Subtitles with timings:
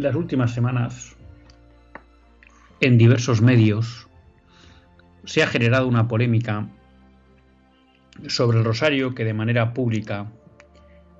[0.00, 1.14] En las últimas semanas,
[2.80, 4.08] en diversos medios,
[5.26, 6.70] se ha generado una polémica
[8.26, 10.32] sobre el rosario que de manera pública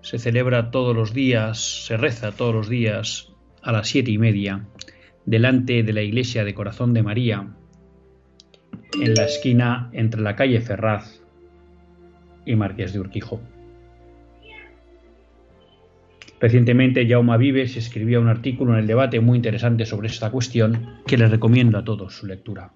[0.00, 4.66] se celebra todos los días, se reza todos los días a las siete y media
[5.26, 7.50] delante de la iglesia de Corazón de María,
[8.98, 11.20] en la esquina entre la calle Ferraz
[12.46, 13.42] y Marqués de Urquijo.
[16.40, 21.18] Recientemente Jaume Vives escribía un artículo en el debate muy interesante sobre esta cuestión que
[21.18, 22.72] les recomiendo a todos su lectura.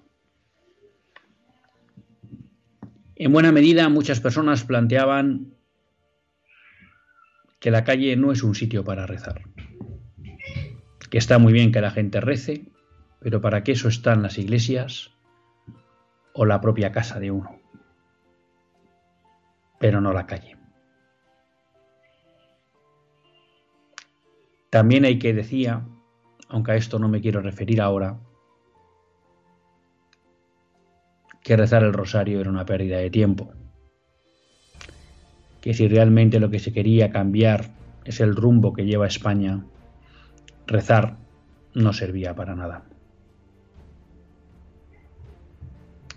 [3.15, 5.55] En buena medida muchas personas planteaban
[7.59, 9.41] que la calle no es un sitio para rezar,
[11.09, 12.65] que está muy bien que la gente rece,
[13.19, 15.11] pero para qué eso están las iglesias
[16.33, 17.59] o la propia casa de uno,
[19.79, 20.54] pero no la calle.
[24.75, 25.85] También hay que decía,
[26.49, 28.19] aunque a esto no me quiero referir ahora,
[31.41, 33.53] que rezar el rosario era una pérdida de tiempo.
[35.61, 37.69] Que si realmente lo que se quería cambiar
[38.03, 39.63] es el rumbo que lleva España,
[40.67, 41.19] rezar
[41.73, 42.83] no servía para nada.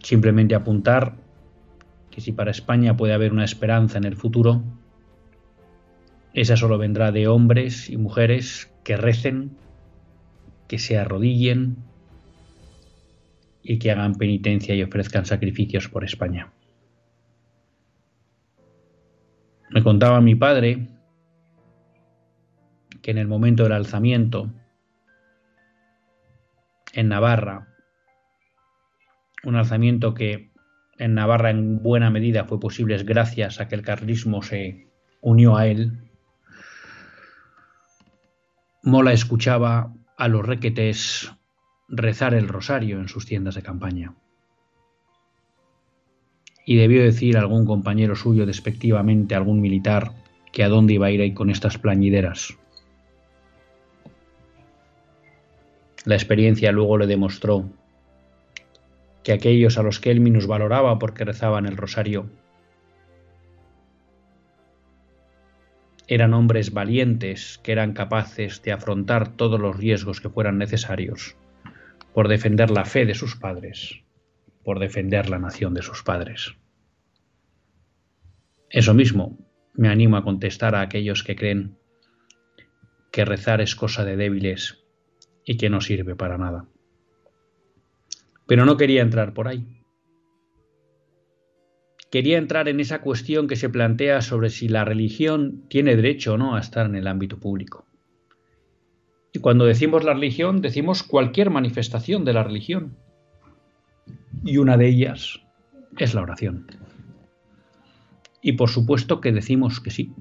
[0.03, 1.15] Simplemente apuntar
[2.11, 4.65] que si para España puede haber una esperanza en el futuro,
[6.35, 9.57] esa solo vendrá de hombres y mujeres que recen,
[10.69, 11.77] que se arrodillen
[13.63, 16.53] y que hagan penitencia y ofrezcan sacrificios por España.
[19.71, 20.89] Me contaba mi padre
[23.03, 24.51] que en el momento del alzamiento
[26.95, 27.69] en Navarra,
[29.45, 30.51] un alzamiento que
[30.99, 34.89] en Navarra en buena medida fue posible gracias a que el carlismo se
[35.21, 36.08] unió a él,
[38.83, 41.33] Mola escuchaba a los requetés
[41.89, 44.15] rezar el rosario en sus tiendas de campaña.
[46.65, 50.13] Y debió decir a algún compañero suyo despectivamente, a algún militar,
[50.53, 52.57] que a dónde iba a ir ahí con estas plañideras.
[56.05, 57.69] La experiencia luego le demostró
[59.25, 62.31] que aquellos a los que él valoraba porque rezaban el rosario
[66.09, 71.37] eran hombres valientes que eran capaces de afrontar todos los riesgos que fueran necesarios
[72.15, 74.03] por defender la fe de sus padres,
[74.65, 76.57] por defender la nación de sus padres.
[78.71, 79.39] Eso mismo
[79.75, 81.77] me animo a contestar a aquellos que creen
[83.13, 84.85] que rezar es cosa de débiles
[85.45, 86.67] y que no sirve para nada.
[88.47, 89.78] Pero no quería entrar por ahí
[92.11, 96.39] quería entrar en esa cuestión que se plantea sobre si la religión tiene derecho o
[96.39, 97.87] no a estar en el ámbito público.
[99.33, 102.97] Y cuando decimos la religión, decimos cualquier manifestación de la religión.
[104.45, 105.41] Y una de ellas
[105.99, 106.67] es la oración.
[108.41, 110.13] Y por supuesto que decimos que sí.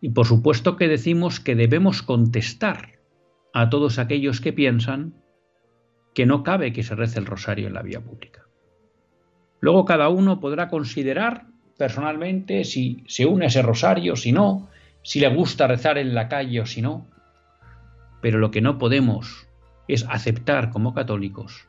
[0.00, 2.98] Y por supuesto que decimos que debemos contestar
[3.54, 5.14] a todos aquellos que piensan
[6.14, 8.41] que no cabe que se rece el rosario en la vía pública.
[9.62, 11.46] Luego cada uno podrá considerar
[11.78, 14.68] personalmente si se une a ese rosario, si no,
[15.02, 17.06] si le gusta rezar en la calle o si no.
[18.20, 19.46] Pero lo que no podemos
[19.86, 21.68] es aceptar como católicos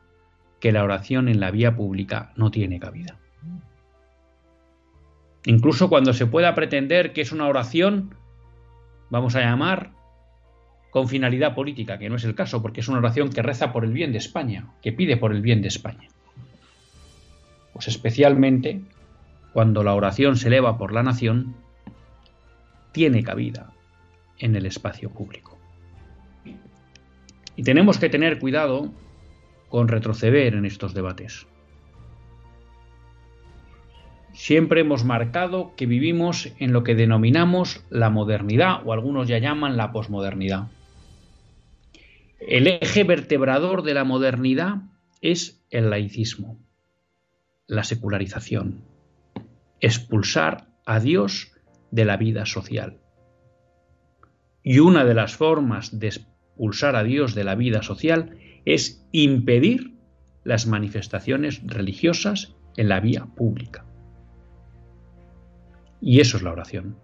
[0.58, 3.16] que la oración en la vía pública no tiene cabida.
[5.46, 8.16] Incluso cuando se pueda pretender que es una oración,
[9.08, 9.92] vamos a llamar,
[10.90, 13.84] con finalidad política, que no es el caso, porque es una oración que reza por
[13.84, 16.08] el bien de España, que pide por el bien de España.
[17.74, 18.80] Pues especialmente
[19.52, 21.54] cuando la oración se eleva por la nación,
[22.92, 23.72] tiene cabida
[24.38, 25.58] en el espacio público.
[27.56, 28.90] Y tenemos que tener cuidado
[29.68, 31.46] con retroceder en estos debates.
[34.32, 39.76] Siempre hemos marcado que vivimos en lo que denominamos la modernidad o algunos ya llaman
[39.76, 40.68] la posmodernidad.
[42.40, 44.82] El eje vertebrador de la modernidad
[45.20, 46.58] es el laicismo,
[47.66, 48.84] la secularización,
[49.80, 51.52] expulsar a Dios
[51.90, 53.00] de la vida social.
[54.62, 59.94] Y una de las formas de expulsar a Dios de la vida social es impedir
[60.42, 63.84] las manifestaciones religiosas en la vía pública.
[66.00, 66.96] Y eso es la oración.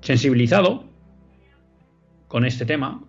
[0.00, 0.84] Sensibilizado
[2.28, 3.02] con este tema,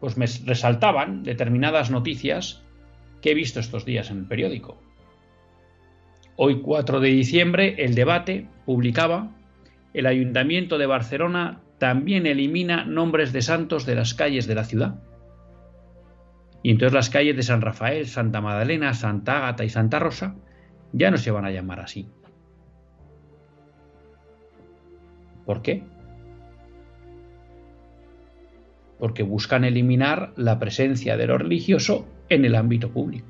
[0.00, 2.65] pues me resaltaban determinadas noticias
[3.20, 4.78] que he visto estos días en el periódico.
[6.36, 9.30] Hoy 4 de diciembre, el debate publicaba,
[9.94, 15.02] el Ayuntamiento de Barcelona también elimina nombres de santos de las calles de la ciudad.
[16.62, 20.36] Y entonces las calles de San Rafael, Santa Magdalena, Santa Ágata y Santa Rosa
[20.92, 22.08] ya no se van a llamar así.
[25.44, 25.84] ¿Por qué?
[28.98, 33.26] Porque buscan eliminar la presencia de lo religioso en el ámbito público.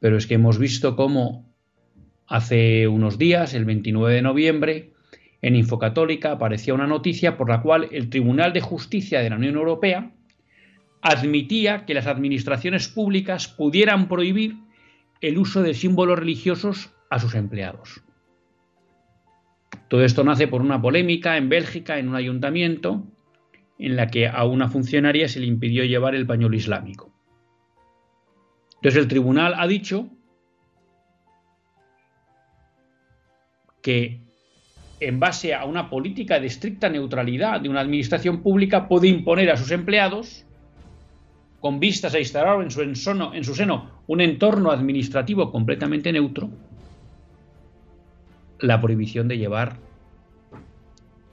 [0.00, 1.54] Pero es que hemos visto cómo
[2.26, 4.92] hace unos días, el 29 de noviembre,
[5.40, 9.56] en Infocatólica aparecía una noticia por la cual el Tribunal de Justicia de la Unión
[9.56, 10.12] Europea
[11.02, 14.56] admitía que las administraciones públicas pudieran prohibir
[15.20, 18.02] el uso de símbolos religiosos a sus empleados.
[19.88, 23.04] Todo esto nace por una polémica en Bélgica, en un ayuntamiento,
[23.78, 27.12] en la que a una funcionaria se le impidió llevar el pañuelo islámico.
[28.76, 30.10] Entonces el tribunal ha dicho
[33.82, 34.20] que
[35.00, 39.56] en base a una política de estricta neutralidad de una administración pública puede imponer a
[39.56, 40.46] sus empleados,
[41.60, 46.50] con vistas a instalar en su, en su seno un entorno administrativo completamente neutro,
[48.60, 49.76] la prohibición de llevar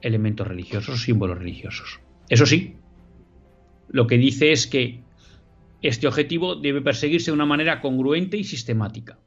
[0.00, 2.00] elementos religiosos, símbolos religiosos.
[2.32, 2.76] Eso sí,
[3.90, 5.02] lo que dice es que
[5.82, 9.18] este objetivo debe perseguirse de una manera congruente y sistemática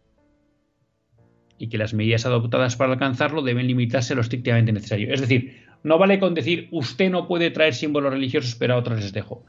[1.59, 5.13] y que las medidas adoptadas para alcanzarlo deben limitarse a lo estrictamente necesario.
[5.13, 8.99] Es decir, no vale con decir usted no puede traer símbolos religiosos, pero a otros
[8.99, 9.45] les dejo.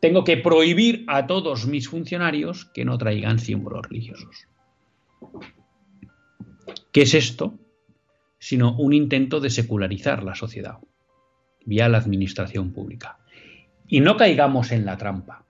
[0.00, 4.48] Tengo que prohibir a todos mis funcionarios que no traigan símbolos religiosos.
[6.92, 7.58] ¿Qué es esto?
[8.38, 10.78] sino un intento de secularizar la sociedad
[11.66, 13.18] vía la administración pública.
[13.86, 15.44] Y no caigamos en la trampa.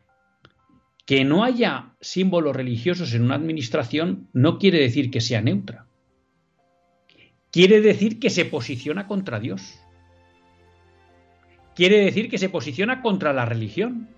[1.07, 5.87] Que no haya símbolos religiosos en una administración no quiere decir que sea neutra.
[7.53, 9.79] Quiere decir que se posiciona contra Dios.
[11.77, 14.09] Quiere decir que se posiciona contra la religión.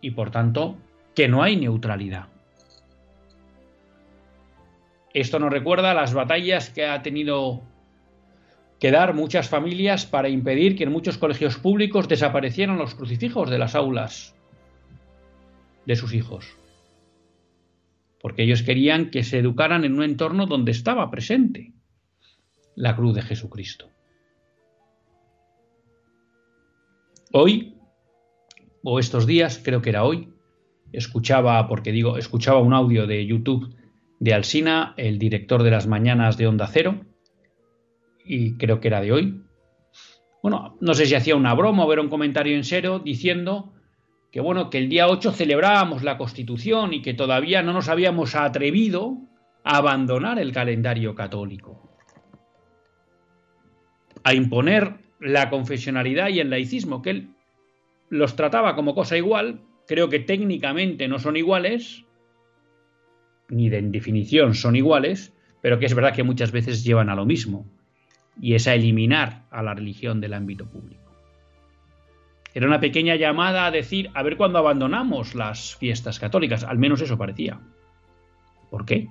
[0.00, 0.78] Y por tanto,
[1.14, 2.28] que no hay neutralidad.
[5.12, 7.62] Esto nos recuerda las batallas que ha tenido
[8.78, 13.58] que dar muchas familias para impedir que en muchos colegios públicos desaparecieran los crucifijos de
[13.58, 14.34] las aulas
[15.86, 16.56] de sus hijos.
[18.20, 21.72] Porque ellos querían que se educaran en un entorno donde estaba presente
[22.74, 23.90] la cruz de Jesucristo.
[27.32, 27.74] Hoy,
[28.82, 30.32] o estos días, creo que era hoy,
[30.92, 33.74] escuchaba, porque digo, escuchaba un audio de YouTube
[34.20, 37.04] de Alsina, el director de las mañanas de Onda Cero,
[38.24, 39.42] y creo que era de hoy.
[40.42, 43.72] Bueno, no sé si hacía una broma o era un comentario en serio diciendo
[44.30, 48.34] que bueno, que el día 8 celebrábamos la Constitución y que todavía no nos habíamos
[48.34, 49.16] atrevido
[49.62, 51.96] a abandonar el calendario católico,
[54.24, 57.28] a imponer la confesionalidad y el laicismo, que él
[58.10, 62.04] los trataba como cosa igual, creo que técnicamente no son iguales,
[63.48, 67.24] ni de definición son iguales, pero que es verdad que muchas veces llevan a lo
[67.24, 67.70] mismo,
[68.40, 71.02] y es a eliminar a la religión del ámbito público.
[72.52, 77.00] Era una pequeña llamada a decir, a ver cuándo abandonamos las fiestas católicas, al menos
[77.00, 77.60] eso parecía.
[78.70, 79.08] ¿Por qué?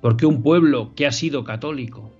[0.00, 2.12] Porque un pueblo que ha sido católico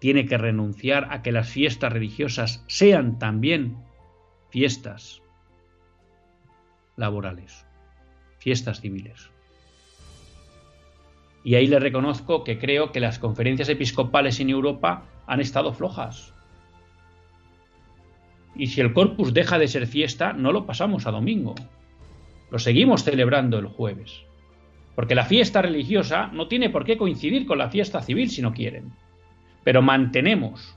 [0.00, 3.78] tiene que renunciar a que las fiestas religiosas sean también
[4.50, 5.22] fiestas
[6.96, 7.66] laborales
[8.46, 9.28] fiestas civiles.
[11.46, 16.34] Y ahí le reconozco que creo que las conferencias episcopales en Europa han estado flojas.
[18.56, 21.54] Y si el corpus deja de ser fiesta, no lo pasamos a domingo.
[22.50, 24.24] Lo seguimos celebrando el jueves.
[24.96, 28.52] Porque la fiesta religiosa no tiene por qué coincidir con la fiesta civil si no
[28.52, 28.90] quieren.
[29.62, 30.76] Pero mantenemos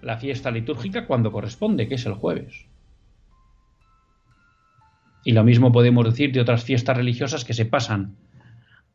[0.00, 2.64] la fiesta litúrgica cuando corresponde, que es el jueves.
[5.22, 8.16] Y lo mismo podemos decir de otras fiestas religiosas que se pasan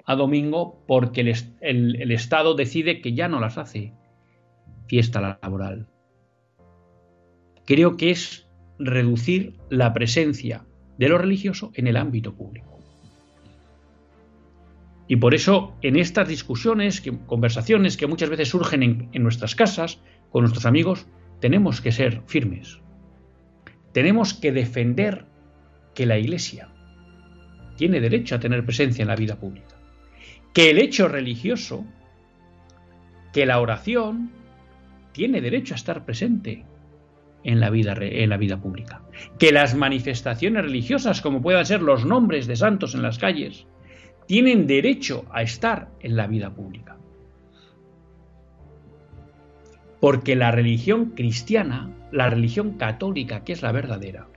[0.06, 3.94] a domingo porque el, Estado decide que ya no las hace
[4.88, 5.88] fiesta laboral.
[7.66, 10.66] Creo que es reducir la presencia
[10.98, 12.80] de lo religioso en el ámbito público.
[15.08, 20.42] Y por eso en estas discusiones, conversaciones que muchas veces surgen en nuestras casas, con
[20.42, 21.08] nuestros amigos,
[21.40, 22.80] tenemos que ser firmes.
[23.92, 25.26] Tenemos que defender
[25.94, 26.70] que la Iglesia
[27.76, 29.73] tiene derecho a tener presencia en la vida pública.
[30.54, 31.84] Que el hecho religioso,
[33.34, 34.32] que la oración,
[35.12, 36.66] tiene derecho a estar presente
[37.44, 39.02] en la vida, en la vida pública.
[39.40, 43.66] Que las manifestaciones religiosas, como puedan ser los nombres de santos en las calles,
[44.28, 46.98] tienen derecho a estar en la vida pública.
[50.00, 54.28] Porque la religión cristiana, la religión católica, que es la verdadera,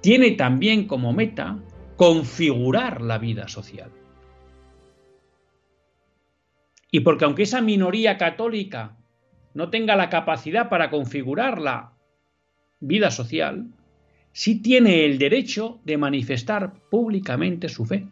[0.00, 1.58] tiene también como meta
[1.96, 3.90] configurar la vida social.
[6.96, 8.96] Y porque aunque esa minoría católica
[9.52, 11.92] no tenga la capacidad para configurar la
[12.80, 13.68] vida social,
[14.32, 18.08] sí tiene el derecho de manifestar públicamente su fe.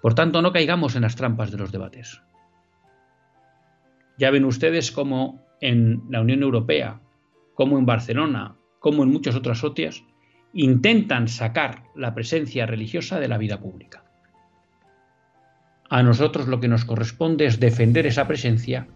[0.00, 2.22] Por tanto, no caigamos en las trampas de los debates.
[4.16, 6.98] Ya ven ustedes cómo en la Unión Europea,
[7.52, 10.02] como en Barcelona, como en muchas otras socias,
[10.58, 14.02] intentan sacar la presencia religiosa de la vida pública.
[15.88, 18.88] A nosotros lo que nos corresponde es defender esa presencia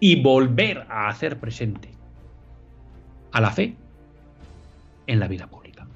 [0.00, 1.92] y volver a hacer presente
[3.30, 3.76] a la fe
[5.06, 5.86] en la vida pública.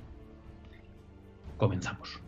[1.56, 2.27] Comenzamos.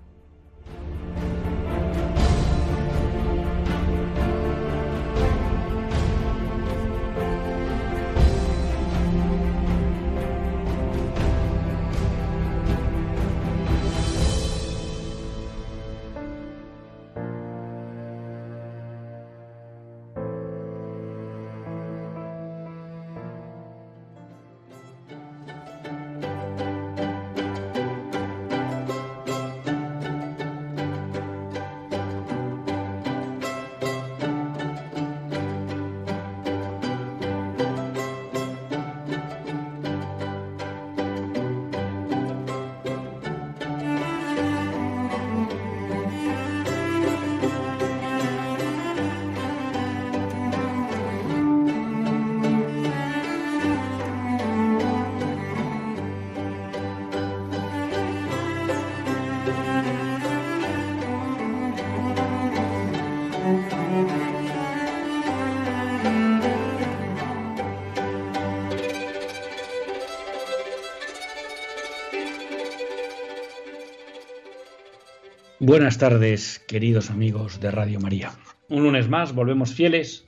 [75.71, 78.33] Buenas tardes, queridos amigos de Radio María.
[78.69, 80.27] Un lunes más volvemos fieles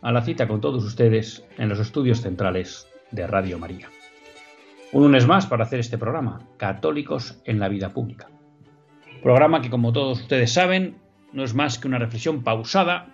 [0.00, 3.88] a la cita con todos ustedes en los estudios centrales de Radio María.
[4.90, 8.28] Un lunes más para hacer este programa, Católicos en la Vida Pública.
[9.22, 10.96] Programa que, como todos ustedes saben,
[11.32, 13.06] no es más que una reflexión pausada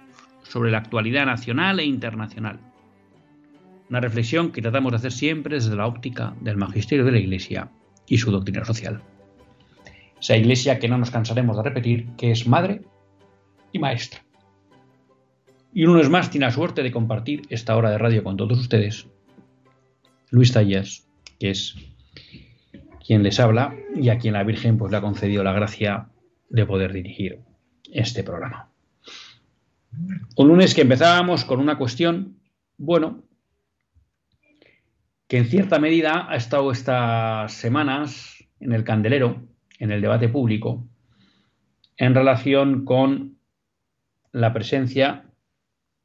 [0.44, 2.60] sobre la actualidad nacional e internacional.
[3.90, 7.68] Una reflexión que tratamos de hacer siempre desde la óptica del magisterio de la Iglesia
[8.06, 9.02] y su doctrina social
[10.20, 12.82] esa iglesia que no nos cansaremos de repetir, que es madre
[13.72, 14.20] y maestra.
[15.72, 18.58] Y uno es más tiene la suerte de compartir esta hora de radio con todos
[18.58, 19.06] ustedes,
[20.30, 21.06] Luis Tallas,
[21.38, 21.74] que es
[23.06, 26.08] quien les habla y a quien la Virgen pues, le ha concedido la gracia
[26.50, 27.40] de poder dirigir
[27.92, 28.70] este programa.
[30.36, 32.38] Un lunes que empezábamos con una cuestión,
[32.76, 33.22] bueno,
[35.26, 39.42] que en cierta medida ha estado estas semanas en el candelero,
[39.78, 40.86] en el debate público
[41.98, 43.38] en relación con
[44.32, 45.24] la presencia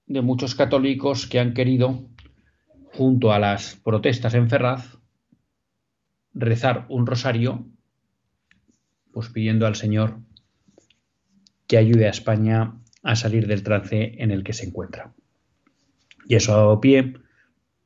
[0.08, 2.04] de muchos católicos que han querido,
[2.86, 4.98] junto a las protestas en Ferraz,
[6.34, 7.66] rezar un rosario,
[9.12, 10.20] pues pidiendo al Señor
[11.68, 15.14] que ayude a España a salir del trance en el que se encuentra.
[16.28, 17.14] Y eso ha dado pie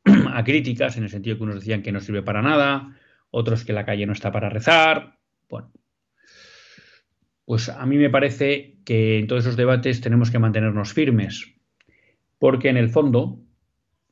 [0.06, 2.96] a críticas, en el sentido que unos decían que no sirve para nada,
[3.32, 5.18] otros que la calle no está para rezar,
[5.50, 5.72] bueno,
[7.48, 11.56] pues a mí me parece que en todos esos debates tenemos que mantenernos firmes,
[12.40, 13.40] porque en el fondo,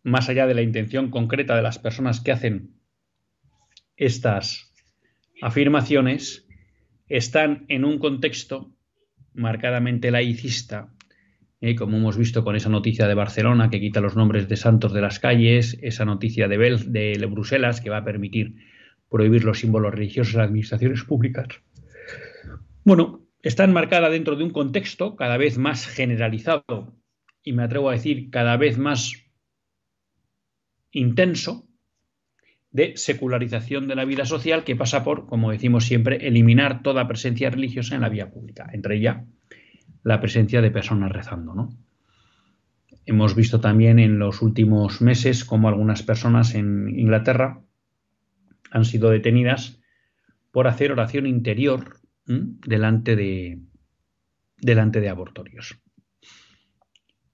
[0.04, 2.80] más allá de la intención concreta de las personas que hacen
[3.98, 4.74] estas
[5.42, 6.48] afirmaciones,
[7.10, 8.74] están en un contexto
[9.34, 10.94] marcadamente laicista
[11.60, 11.75] ¿eh?
[11.75, 15.01] como hemos visto con esa noticia de Barcelona que quita los nombres de santos de
[15.01, 18.56] las calles, esa noticia de, de Bruselas que va a permitir
[19.10, 21.48] prohibir los símbolos religiosos en las administraciones públicas.
[22.86, 26.96] Bueno, está enmarcada dentro de un contexto cada vez más generalizado
[27.44, 29.14] y me atrevo a decir cada vez más
[30.92, 31.68] intenso
[32.72, 37.52] de secularización de la vida social que pasa por, como decimos siempre, eliminar toda presencia
[37.52, 39.25] religiosa en la vía pública, entre ella
[40.04, 41.54] la presencia de personas rezando.
[41.54, 41.70] ¿no?
[43.06, 47.62] Hemos visto también en los últimos meses cómo algunas personas en Inglaterra
[48.72, 49.80] han sido detenidas
[50.52, 53.60] por hacer oración interior delante de,
[54.58, 55.79] delante de abortorios.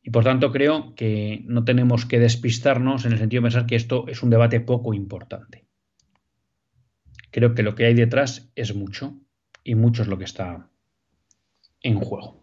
[0.03, 3.75] Y por tanto creo que no tenemos que despistarnos en el sentido de pensar que
[3.75, 5.67] esto es un debate poco importante.
[7.29, 9.19] Creo que lo que hay detrás es mucho
[9.63, 10.69] y mucho es lo que está
[11.81, 12.41] en juego.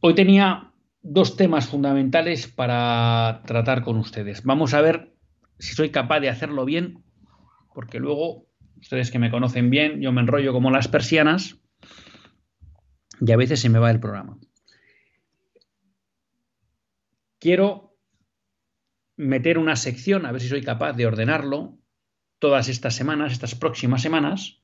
[0.00, 4.42] Hoy tenía dos temas fundamentales para tratar con ustedes.
[4.42, 5.14] Vamos a ver
[5.58, 7.04] si soy capaz de hacerlo bien,
[7.72, 8.46] porque luego,
[8.84, 11.58] ustedes que me conocen bien, yo me enrollo como las persianas
[13.18, 14.38] y a veces se me va el programa.
[17.38, 17.96] Quiero
[19.16, 21.78] meter una sección, a ver si soy capaz de ordenarlo,
[22.38, 24.62] todas estas semanas, estas próximas semanas,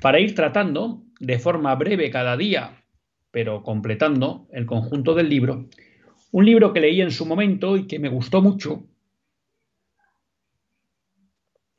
[0.00, 2.84] para ir tratando de forma breve cada día
[3.32, 5.68] pero completando el conjunto del libro,
[6.30, 8.86] un libro que leí en su momento y que me gustó mucho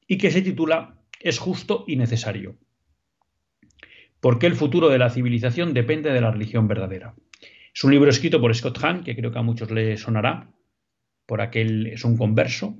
[0.05, 2.55] y que se titula Es justo y necesario.
[4.19, 7.15] ¿Por qué el futuro de la civilización depende de la religión verdadera?
[7.73, 10.51] Es un libro escrito por Scott Hahn, que creo que a muchos le sonará,
[11.25, 12.77] por aquel es un converso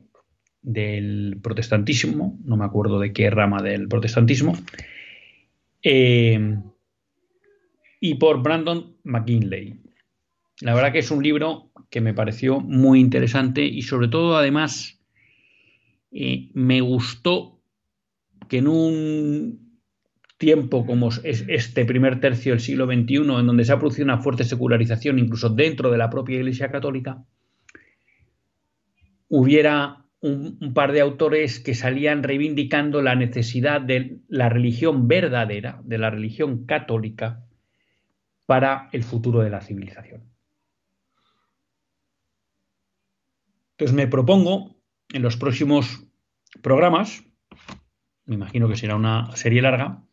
[0.62, 4.56] del protestantismo, no me acuerdo de qué rama del protestantismo,
[5.82, 6.60] eh,
[8.00, 9.82] y por Brandon McKinley.
[10.62, 15.02] La verdad que es un libro que me pareció muy interesante y sobre todo además
[16.12, 17.55] eh, me gustó
[18.48, 19.82] que en un
[20.38, 24.20] tiempo como es este primer tercio del siglo XXI, en donde se ha producido una
[24.20, 27.24] fuerte secularización incluso dentro de la propia Iglesia Católica,
[29.30, 35.82] hubiera un, un, par de autores que salían reivindicando la necesidad de la religión verdadera,
[35.84, 37.46] de la religión católica,
[38.46, 40.24] para el futuro de la civilización.
[43.72, 44.76] Entonces me propongo
[45.14, 46.08] en los próximos
[46.62, 47.24] programas,
[48.26, 50.04] me imagino que será una serie larga,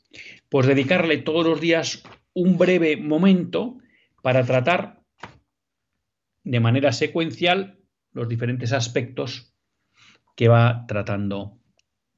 [0.49, 2.03] pues dedicarle todos los días
[2.35, 3.79] un breve momento
[4.23, 5.03] para tratar
[6.45, 7.79] de manera secuencial
[8.13, 9.55] los diferentes aspectos
[10.37, 11.59] que va tratando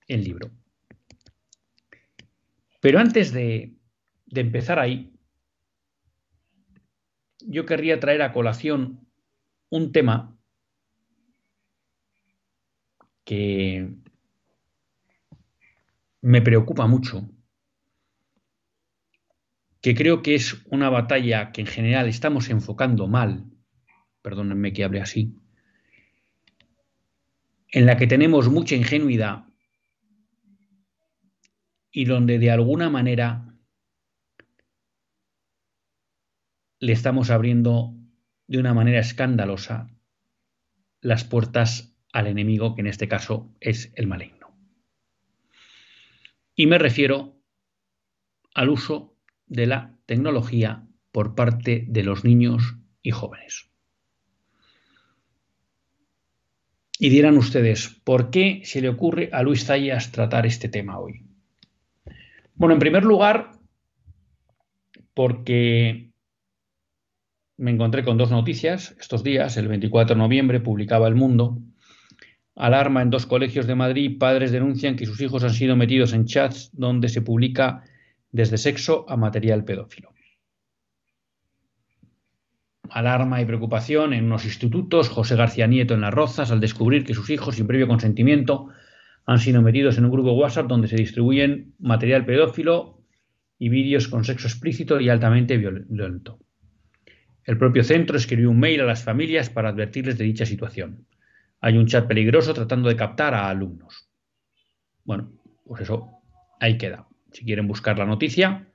[0.09, 0.51] el libro.
[2.81, 3.77] Pero antes de,
[4.27, 5.13] empezar ahí,
[7.41, 9.09] yo querría traer a colación
[9.71, 10.37] un tema
[13.25, 14.04] que
[16.25, 17.29] me preocupa mucho,
[19.83, 23.45] que creo que es una batalla que en general estamos enfocando mal,
[24.23, 25.37] perdónenme que hable así,
[27.69, 29.45] en la que tenemos mucha ingenuidad
[31.91, 33.55] y donde de alguna manera
[36.81, 37.93] le estamos abriendo
[38.47, 39.91] de una manera escandalosa
[41.03, 44.44] las puertas al enemigo, que en este caso es el maligno.
[46.55, 47.37] Y me refiero
[48.55, 53.71] al uso de la tecnología por parte de los niños y jóvenes.
[56.99, 61.27] Y dirán ustedes, ¿por qué se le ocurre a Luis Zayas tratar este tema hoy?
[62.55, 63.51] Bueno, en primer lugar,
[65.13, 66.13] porque
[67.57, 69.57] me encontré con dos noticias estos días.
[69.57, 71.59] El 24 de noviembre publicaba El Mundo.
[72.57, 74.19] Alarma en dos colegios de Madrid.
[74.19, 77.85] Padres denuncian que sus hijos han sido metidos en chats donde se publica
[78.31, 80.13] desde sexo a material pedófilo.
[82.91, 85.09] Alarma y preocupación en unos institutos.
[85.09, 88.69] José García Nieto en Las Rozas al descubrir que sus hijos, sin previo consentimiento,
[89.27, 93.01] han sido metidos en un grupo WhatsApp donde se distribuyen material pedófilo
[93.59, 96.39] y vídeos con sexo explícito y altamente violento.
[97.45, 101.07] El propio centro escribió un mail a las familias para advertirles de dicha situación.
[101.65, 104.07] Hay un chat peligroso tratando de captar a alumnos.
[105.03, 105.33] Bueno,
[105.65, 106.21] pues eso
[106.61, 107.09] ahí queda.
[107.33, 108.69] Si quieren buscar la noticia,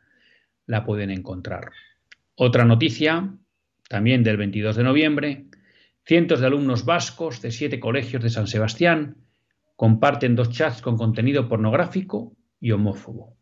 [0.65, 1.69] la pueden encontrar.
[2.33, 3.31] Otra noticia,
[3.87, 5.45] también del 22 de noviembre,
[6.03, 9.17] cientos de alumnos vascos de siete colegios de San Sebastián
[9.75, 13.37] comparten dos chats con contenido pornográfico y homófobo.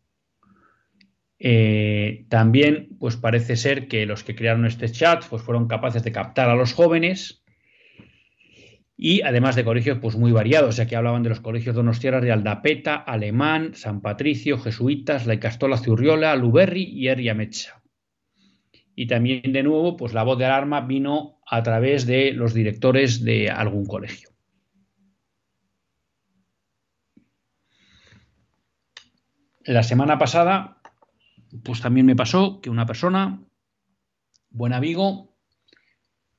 [1.38, 6.12] Eh, también, pues parece ser que los que crearon este chat pues fueron capaces de
[6.12, 7.42] captar a los jóvenes
[9.00, 12.32] y además de colegios pues muy variados, ya que hablaban de los colegios donostiarras de
[12.32, 17.80] Aldapeta, Alemán, San Patricio, Jesuitas, La Icastola, Zurriola, Luberri y Eriamecha.
[18.96, 23.22] Y también de nuevo, pues la voz de alarma vino a través de los directores
[23.22, 24.30] de algún colegio.
[29.64, 30.82] La semana pasada,
[31.62, 33.40] pues también me pasó que una persona,
[34.50, 35.36] buen amigo,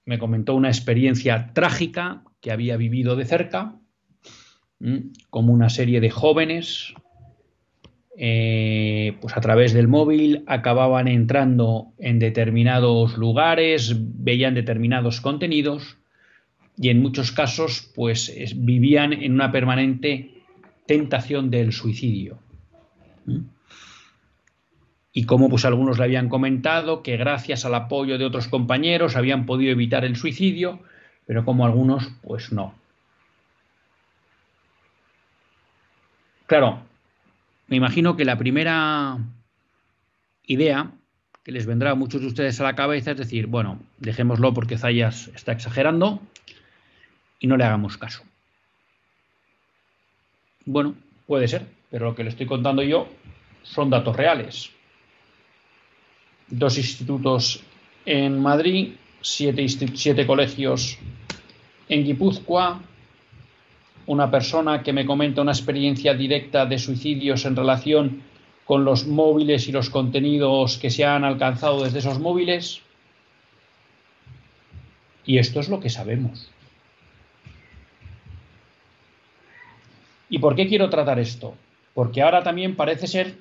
[0.04, 3.76] me comentó una experiencia trágica que había vivido de cerca,
[5.30, 6.94] como una serie de jóvenes,
[8.18, 15.98] eh, pues a través del móvil acababan entrando en determinados lugares, veían determinados contenidos
[16.78, 20.44] y en muchos casos pues vivían en una permanente
[20.86, 22.40] tentación del suicidio.
[25.14, 29.46] Y como pues algunos le habían comentado que gracias al apoyo de otros compañeros habían
[29.46, 30.80] podido evitar el suicidio,
[31.30, 32.74] pero como algunos, pues no.
[36.48, 36.82] Claro,
[37.68, 39.20] me imagino que la primera
[40.48, 40.90] idea
[41.44, 44.80] que les vendrá a muchos de ustedes a la cabeza es decir, bueno, dejémoslo porque
[44.80, 46.20] Zayas está exagerando
[47.40, 48.24] y no le hagamos caso.
[50.66, 50.96] Bueno,
[51.28, 53.08] puede ser, pero lo que le estoy contando yo
[53.62, 54.72] son datos reales.
[56.48, 57.62] Dos institutos
[58.08, 60.98] en Madrid, siete, siete colegios
[61.90, 62.82] en Guipúzcoa,
[64.06, 68.22] una persona que me comenta una experiencia directa de suicidios en relación
[68.66, 72.82] con los móviles y los contenidos que se han alcanzado desde esos móviles.
[75.26, 76.52] Y esto es lo que sabemos.
[80.30, 81.56] ¿Y por qué quiero tratar esto?
[81.96, 83.36] Porque ahora también parece ser,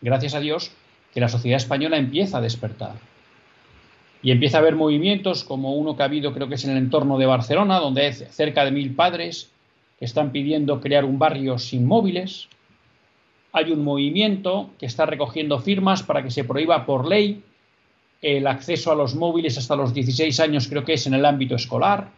[0.00, 0.72] gracias a Dios,
[1.12, 3.11] que la sociedad española empieza a despertar
[4.22, 6.78] y empieza a haber movimientos como uno que ha habido, creo que es en el
[6.78, 9.50] entorno de Barcelona, donde hay cerca de mil padres
[9.98, 12.48] que están pidiendo crear un barrio sin móviles.
[13.52, 17.42] Hay un movimiento que está recogiendo firmas para que se prohíba por ley
[18.22, 21.56] el acceso a los móviles hasta los 16 años, creo que es en el ámbito
[21.56, 22.08] escolar.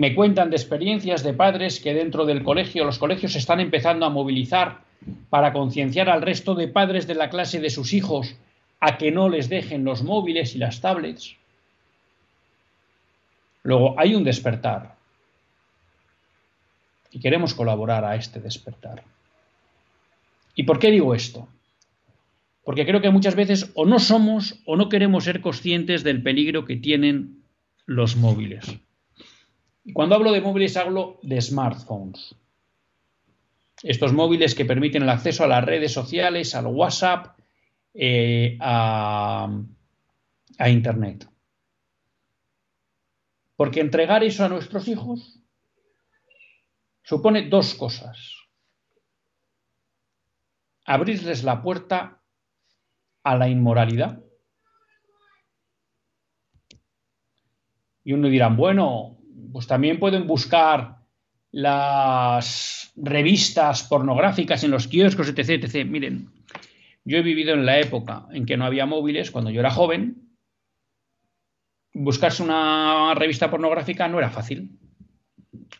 [0.00, 4.08] Me cuentan de experiencias de padres que dentro del colegio, los colegios están empezando a
[4.08, 4.80] movilizar
[5.28, 8.34] para concienciar al resto de padres de la clase de sus hijos
[8.80, 11.36] a que no les dejen los móviles y las tablets.
[13.62, 14.96] Luego hay un despertar
[17.10, 19.04] y queremos colaborar a este despertar.
[20.54, 21.46] ¿Y por qué digo esto?
[22.64, 26.64] Porque creo que muchas veces o no somos o no queremos ser conscientes del peligro
[26.64, 27.42] que tienen
[27.84, 28.80] los móviles.
[29.84, 32.36] Y cuando hablo de móviles hablo de smartphones
[33.82, 37.38] estos móviles que permiten el acceso a las redes sociales, al WhatsApp,
[37.94, 39.48] eh, a,
[40.58, 41.28] a Internet.
[43.56, 45.40] Porque entregar eso a nuestros hijos
[47.02, 48.36] supone dos cosas.
[50.84, 52.22] Abrirles la puerta
[53.22, 54.22] a la inmoralidad.
[58.02, 59.19] Y uno dirá, bueno,
[59.52, 61.00] pues también pueden buscar
[61.52, 65.86] las revistas pornográficas en los kioscos, etc, etc.
[65.86, 66.30] Miren,
[67.04, 70.36] yo he vivido en la época en que no había móviles, cuando yo era joven.
[71.92, 74.78] Buscarse una revista pornográfica no era fácil.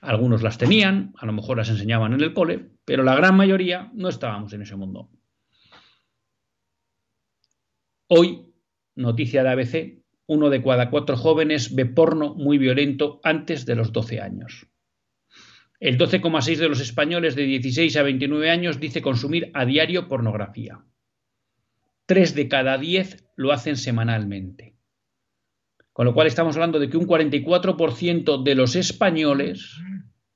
[0.00, 3.90] Algunos las tenían, a lo mejor las enseñaban en el cole, pero la gran mayoría
[3.94, 5.11] no estábamos en ese mundo.
[8.09, 8.52] Hoy,
[8.96, 9.99] noticia de ABC,
[10.30, 14.68] uno de cada cuatro jóvenes ve porno muy violento antes de los 12 años.
[15.80, 20.84] El 12,6 de los españoles de 16 a 29 años dice consumir a diario pornografía.
[22.06, 24.76] Tres de cada diez lo hacen semanalmente.
[25.92, 29.80] Con lo cual estamos hablando de que un 44% de los españoles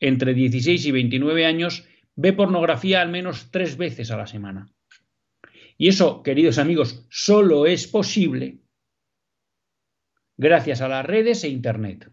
[0.00, 1.84] entre 16 y 29 años
[2.16, 4.66] ve pornografía al menos tres veces a la semana.
[5.78, 8.63] Y eso, queridos amigos, solo es posible
[10.36, 12.10] gracias a las redes e Internet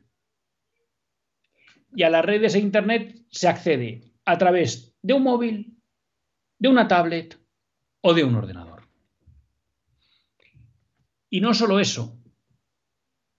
[1.95, 5.77] y a las redes e Internet se accede a través de un móvil,
[6.59, 7.39] de una tablet
[8.01, 8.87] o de un ordenador.
[11.29, 12.17] Y no solo eso,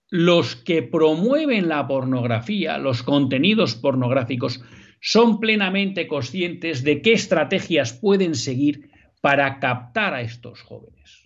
[0.09, 4.63] los que promueven la pornografía, los contenidos pornográficos,
[5.01, 8.89] son plenamente conscientes de qué estrategias pueden seguir
[9.21, 11.22] para captar a estos jóvenes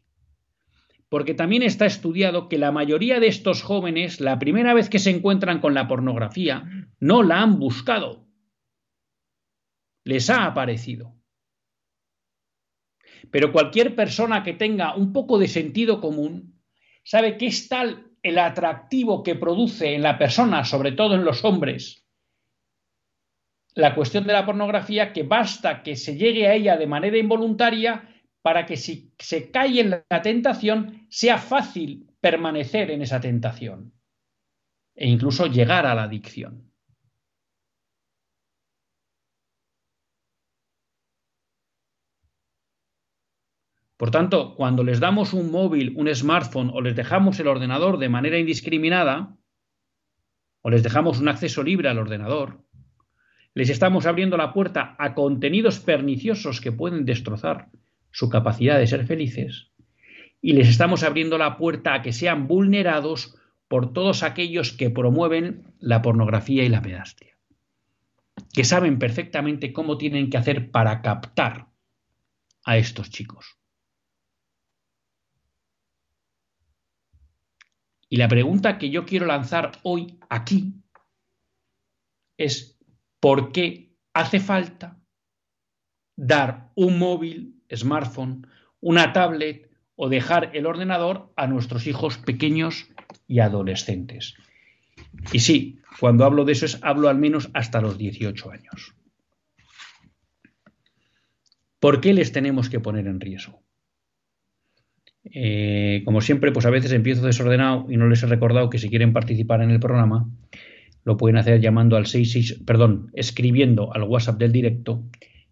[1.09, 5.09] porque también está estudiado que la mayoría de estos jóvenes, la primera vez que se
[5.09, 6.65] encuentran con la pornografía,
[6.99, 8.27] no la han buscado.
[10.03, 11.15] Les ha aparecido.
[13.31, 16.61] Pero cualquier persona que tenga un poco de sentido común
[17.03, 21.45] sabe que es tal el atractivo que produce en la persona, sobre todo en los
[21.45, 22.05] hombres,
[23.73, 28.09] la cuestión de la pornografía que basta que se llegue a ella de manera involuntaria
[28.41, 33.93] para que si se cae en la tentación sea fácil permanecer en esa tentación
[34.95, 36.67] e incluso llegar a la adicción.
[43.97, 48.09] Por tanto, cuando les damos un móvil, un smartphone o les dejamos el ordenador de
[48.09, 49.35] manera indiscriminada,
[50.61, 52.63] o les dejamos un acceso libre al ordenador,
[53.55, 57.69] les estamos abriendo la puerta a contenidos perniciosos que pueden destrozar
[58.11, 59.71] su capacidad de ser felices
[60.41, 63.35] y les estamos abriendo la puerta a que sean vulnerados
[63.67, 67.37] por todos aquellos que promueven la pornografía y la pedastria,
[68.53, 71.67] que saben perfectamente cómo tienen que hacer para captar
[72.63, 73.57] a estos chicos.
[78.09, 80.81] Y la pregunta que yo quiero lanzar hoy aquí
[82.37, 82.79] es
[83.19, 84.97] por qué hace falta
[86.15, 88.47] dar un móvil, smartphone,
[88.79, 92.89] una tablet o dejar el ordenador a nuestros hijos pequeños
[93.27, 94.35] y adolescentes.
[95.33, 98.93] Y sí, cuando hablo de eso es hablo al menos hasta los 18 años.
[101.79, 103.61] ¿Por qué les tenemos que poner en riesgo?
[105.23, 108.89] Eh, como siempre, pues a veces empiezo desordenado y no les he recordado que si
[108.89, 110.29] quieren participar en el programa,
[111.03, 115.03] lo pueden hacer llamando al 66, perdón, escribiendo al WhatsApp del directo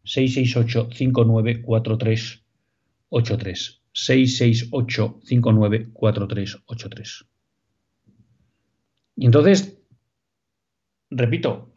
[0.05, 7.25] 668 594383 668 594383.
[9.17, 9.77] Y entonces,
[11.09, 11.73] repito,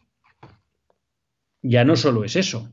[1.62, 2.70] ya no solo es eso,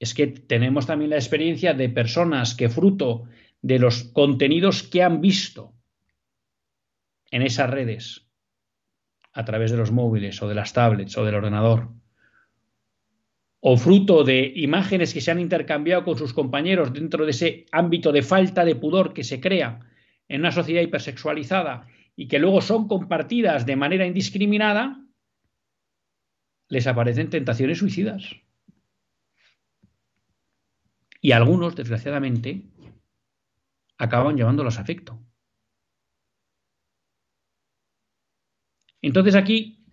[0.00, 3.24] es que tenemos también la experiencia de personas que fruto
[3.62, 5.72] de los contenidos que han visto
[7.30, 8.26] en esas redes,
[9.32, 11.90] a través de los móviles o de las tablets o del ordenador,
[13.66, 18.12] o fruto de imágenes que se han intercambiado con sus compañeros dentro de ese ámbito
[18.12, 19.80] de falta de pudor que se crea
[20.28, 25.02] en una sociedad hipersexualizada y que luego son compartidas de manera indiscriminada,
[26.68, 28.36] les aparecen tentaciones suicidas.
[31.22, 32.64] Y algunos, desgraciadamente,
[33.96, 35.18] acaban llevándolos a afecto.
[39.00, 39.86] Entonces aquí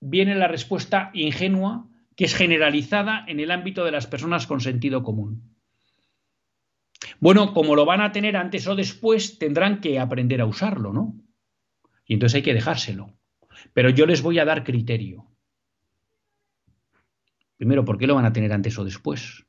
[0.00, 5.02] viene la respuesta ingenua que es generalizada en el ámbito de las personas con sentido
[5.02, 5.54] común.
[7.20, 11.14] Bueno, como lo van a tener antes o después, tendrán que aprender a usarlo, ¿no?
[12.06, 13.14] Y entonces hay que dejárselo.
[13.72, 15.26] Pero yo les voy a dar criterio.
[17.56, 19.44] Primero, ¿por qué lo van a tener antes o después?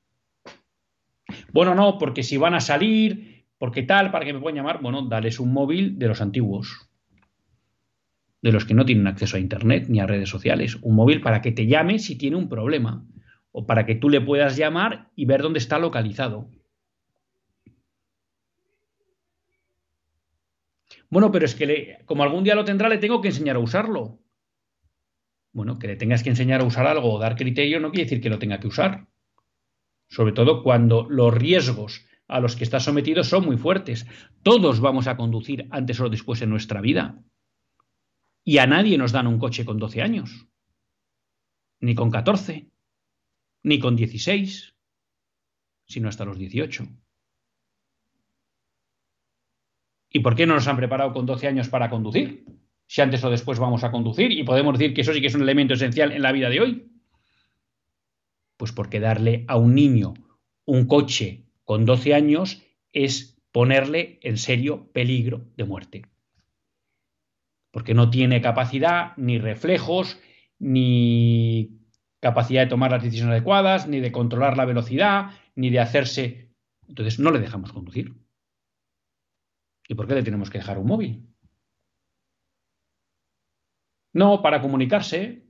[1.51, 5.03] Bueno, no, porque si van a salir, porque tal, para que me puedan llamar, bueno,
[5.03, 6.89] dales un móvil de los antiguos
[8.45, 10.77] de los que no tienen acceso a Internet ni a redes sociales.
[10.83, 13.03] Un móvil para que te llame si tiene un problema
[13.51, 16.51] o para que tú le puedas llamar y ver dónde está localizado.
[21.09, 24.19] Bueno, pero es que como algún día lo tendrá, le tengo que enseñar a usarlo.
[25.51, 28.21] Bueno, que le tengas que enseñar a usar algo o dar criterio no quiere decir
[28.21, 29.07] que lo tenga que usar.
[30.07, 34.05] Sobre todo cuando los riesgos a los que está sometido son muy fuertes.
[34.43, 37.23] Todos vamos a conducir antes o después en nuestra vida.
[38.47, 40.47] Y a nadie nos dan un coche con 12 años,
[41.79, 42.69] ni con 14,
[43.63, 44.75] ni con 16,
[45.87, 46.87] sino hasta los 18.
[50.11, 52.45] ¿Y por qué no nos han preparado con 12 años para conducir?
[52.85, 55.35] Si antes o después vamos a conducir y podemos decir que eso sí que es
[55.35, 56.91] un elemento esencial en la vida de hoy.
[58.57, 60.13] Pues porque darle a un niño
[60.65, 62.61] un coche con 12 años
[62.93, 66.14] es ponerle en serio peligro de muerte
[67.75, 70.17] porque no tiene capacidad, ni reflejos,
[70.59, 71.77] ni
[72.21, 76.53] capacidad de tomar las decisiones adecuadas, ni de controlar la velocidad, ni de hacerse.
[76.87, 78.15] Entonces no le dejamos conducir.
[79.89, 81.27] ¿Y por qué le tenemos que dejar un móvil?
[84.13, 85.43] No, para comunicarse.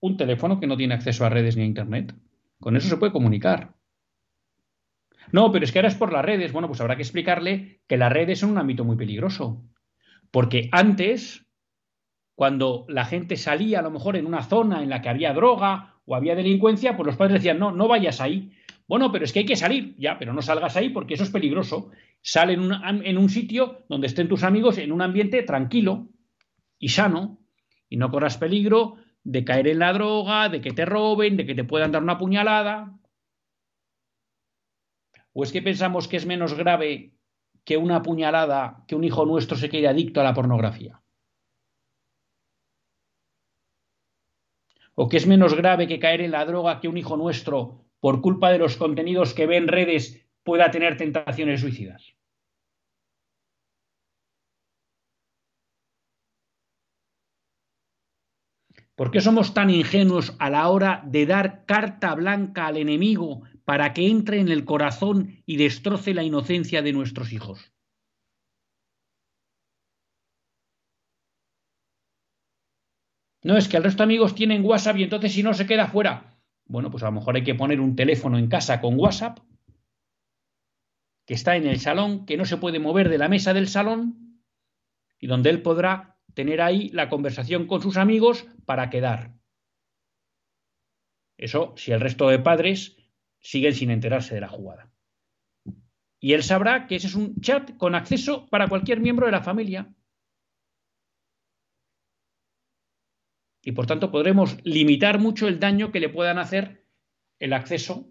[0.00, 2.14] Un teléfono que no tiene acceso a redes ni a Internet.
[2.58, 3.74] Con eso se puede comunicar.
[5.32, 6.50] No, pero es que ahora es por las redes.
[6.50, 9.66] Bueno, pues habrá que explicarle que las redes son un ámbito muy peligroso.
[10.30, 11.46] Porque antes,
[12.34, 16.00] cuando la gente salía a lo mejor en una zona en la que había droga
[16.04, 18.52] o había delincuencia, pues los padres decían, no, no vayas ahí.
[18.86, 21.30] Bueno, pero es que hay que salir, ya, pero no salgas ahí porque eso es
[21.30, 21.90] peligroso.
[22.44, 26.08] Un, en un sitio donde estén tus amigos en un ambiente tranquilo
[26.78, 27.38] y sano
[27.88, 31.54] y no corras peligro de caer en la droga, de que te roben, de que
[31.54, 32.98] te puedan dar una puñalada.
[35.32, 37.14] ¿O es que pensamos que es menos grave
[37.64, 41.00] que una puñalada que un hijo nuestro se quede adicto a la pornografía?
[44.94, 48.20] ¿O que es menos grave que caer en la droga que un hijo nuestro, por
[48.20, 52.14] culpa de los contenidos que ve en redes, pueda tener tentaciones suicidas?
[59.00, 63.92] ¿Por qué somos tan ingenuos a la hora de dar carta blanca al enemigo para
[63.92, 67.72] que entre en el corazón y destroce la inocencia de nuestros hijos?
[73.44, 75.86] No es que el resto de amigos tienen WhatsApp y entonces si no se queda
[75.86, 76.36] fuera.
[76.64, 79.38] Bueno, pues a lo mejor hay que poner un teléfono en casa con WhatsApp
[81.24, 84.42] que está en el salón, que no se puede mover de la mesa del salón
[85.20, 89.36] y donde él podrá tener ahí la conversación con sus amigos para quedar.
[91.38, 92.96] Eso si el resto de padres
[93.40, 94.92] siguen sin enterarse de la jugada.
[96.20, 99.42] Y él sabrá que ese es un chat con acceso para cualquier miembro de la
[99.42, 99.92] familia.
[103.62, 106.86] Y por tanto podremos limitar mucho el daño que le puedan hacer
[107.38, 108.10] el acceso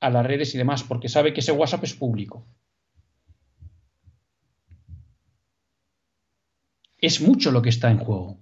[0.00, 2.46] a las redes y demás, porque sabe que ese WhatsApp es público.
[6.98, 8.38] Es mucho lo que está en juego.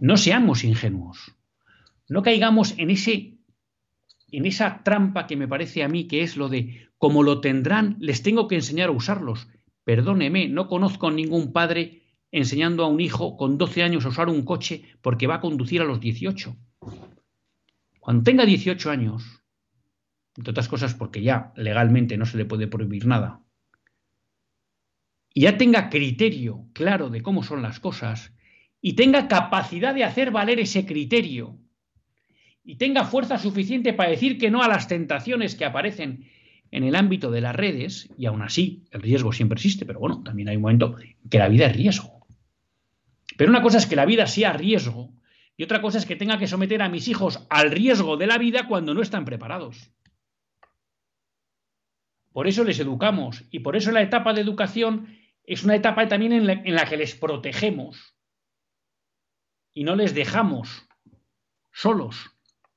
[0.00, 1.36] No seamos ingenuos.
[2.08, 3.31] No caigamos en ese
[4.32, 7.96] en esa trampa que me parece a mí que es lo de como lo tendrán,
[8.00, 9.48] les tengo que enseñar a usarlos.
[9.84, 14.28] Perdóneme, no conozco a ningún padre enseñando a un hijo con 12 años a usar
[14.28, 16.56] un coche porque va a conducir a los 18.
[18.00, 19.42] Cuando tenga 18 años,
[20.36, 23.42] entre otras cosas porque ya legalmente no se le puede prohibir nada,
[25.34, 28.32] y ya tenga criterio claro de cómo son las cosas
[28.80, 31.58] y tenga capacidad de hacer valer ese criterio
[32.64, 36.30] y tenga fuerza suficiente para decir que no a las tentaciones que aparecen
[36.70, 40.22] en el ámbito de las redes, y aún así el riesgo siempre existe, pero bueno,
[40.22, 40.96] también hay un momento
[41.28, 42.26] que la vida es riesgo.
[43.36, 45.12] Pero una cosa es que la vida sea riesgo
[45.56, 48.38] y otra cosa es que tenga que someter a mis hijos al riesgo de la
[48.38, 49.92] vida cuando no están preparados.
[52.32, 56.32] Por eso les educamos y por eso la etapa de educación es una etapa también
[56.32, 58.16] en la, que les protegemos
[59.74, 60.88] y no les dejamos
[61.72, 62.30] solos,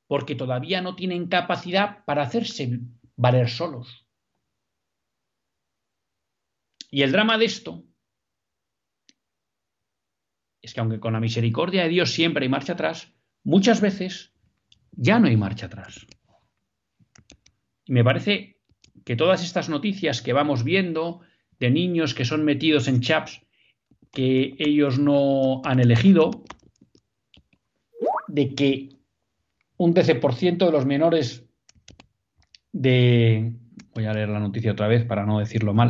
[0.08, 2.80] porque todavía no tienen capacidad para hacerse
[3.16, 4.06] valer solos.
[6.92, 7.84] Y el drama de esto
[10.62, 13.14] es que aunque con la misericordia de Dios siempre hay marcha atrás,
[13.44, 14.34] muchas veces
[14.92, 16.08] ya no hay marcha atrás.
[17.86, 18.60] Y me parece
[19.04, 21.22] que todas estas noticias que vamos viendo,
[21.60, 23.42] de niños que son metidos en chaps
[24.12, 26.32] que ellos no han elegido,
[28.28, 28.95] de que
[29.78, 31.46] un 13% de los menores
[32.72, 33.54] de...
[33.94, 35.90] Voy a leer la noticia otra vez para no decirlo mal.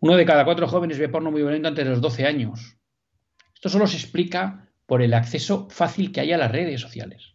[0.00, 2.76] Uno de cada cuatro jóvenes ve porno muy violento antes de los 12 años.
[3.54, 7.34] Esto solo se explica por el acceso fácil que hay a las redes sociales.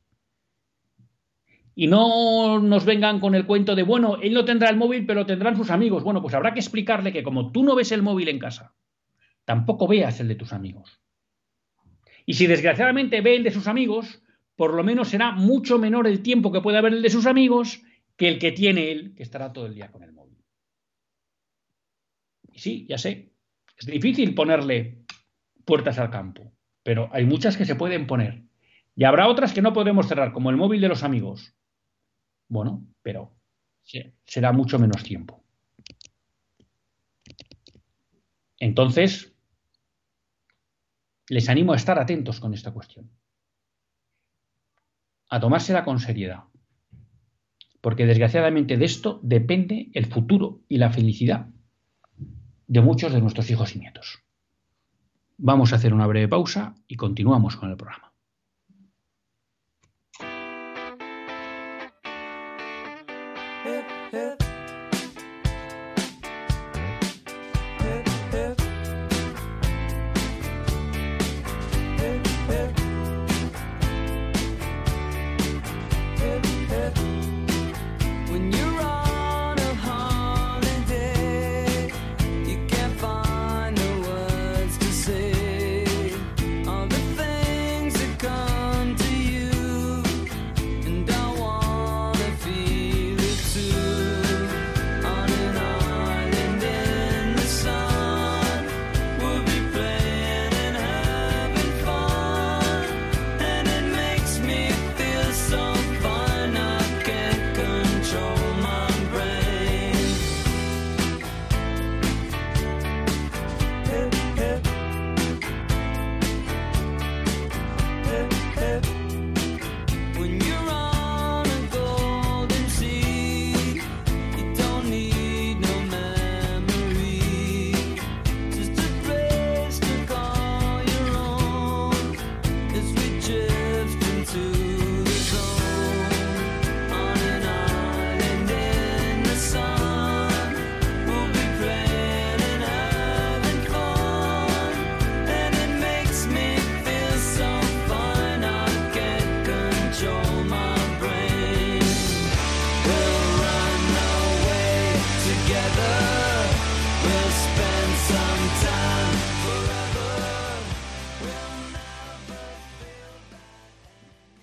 [1.76, 5.26] Y no nos vengan con el cuento de, bueno, él no tendrá el móvil, pero
[5.26, 6.04] tendrán sus amigos.
[6.04, 8.74] Bueno, pues habrá que explicarle que como tú no ves el móvil en casa,
[9.46, 11.02] tampoco veas el de tus amigos.
[12.26, 14.22] Y si desgraciadamente ve el de sus amigos,
[14.60, 17.82] por lo menos será mucho menor el tiempo que pueda ver el de sus amigos
[18.18, 20.38] que el que tiene él, que estará todo el día con el móvil.
[22.52, 23.32] Y sí, ya sé,
[23.78, 25.06] es difícil ponerle
[25.64, 26.52] puertas al campo,
[26.84, 28.44] pero hay muchas que se pueden poner.
[28.98, 31.56] Y habrá otras que no podremos cerrar, como el móvil de los amigos,
[32.50, 33.34] bueno, pero
[34.26, 35.42] será mucho menos tiempo.
[38.58, 39.34] Entonces,
[41.30, 43.10] les animo a estar atentos con esta cuestión,
[45.30, 46.44] a tomársela con seriedad.
[47.82, 51.48] Porque desgraciadamente de esto depende el futuro y la felicidad
[52.68, 54.24] de muchos de nuestros hijos y nietos.
[55.38, 58.14] Vamos a hacer una breve pausa y continuamos con el programa.
[63.66, 64.49] Eh, eh.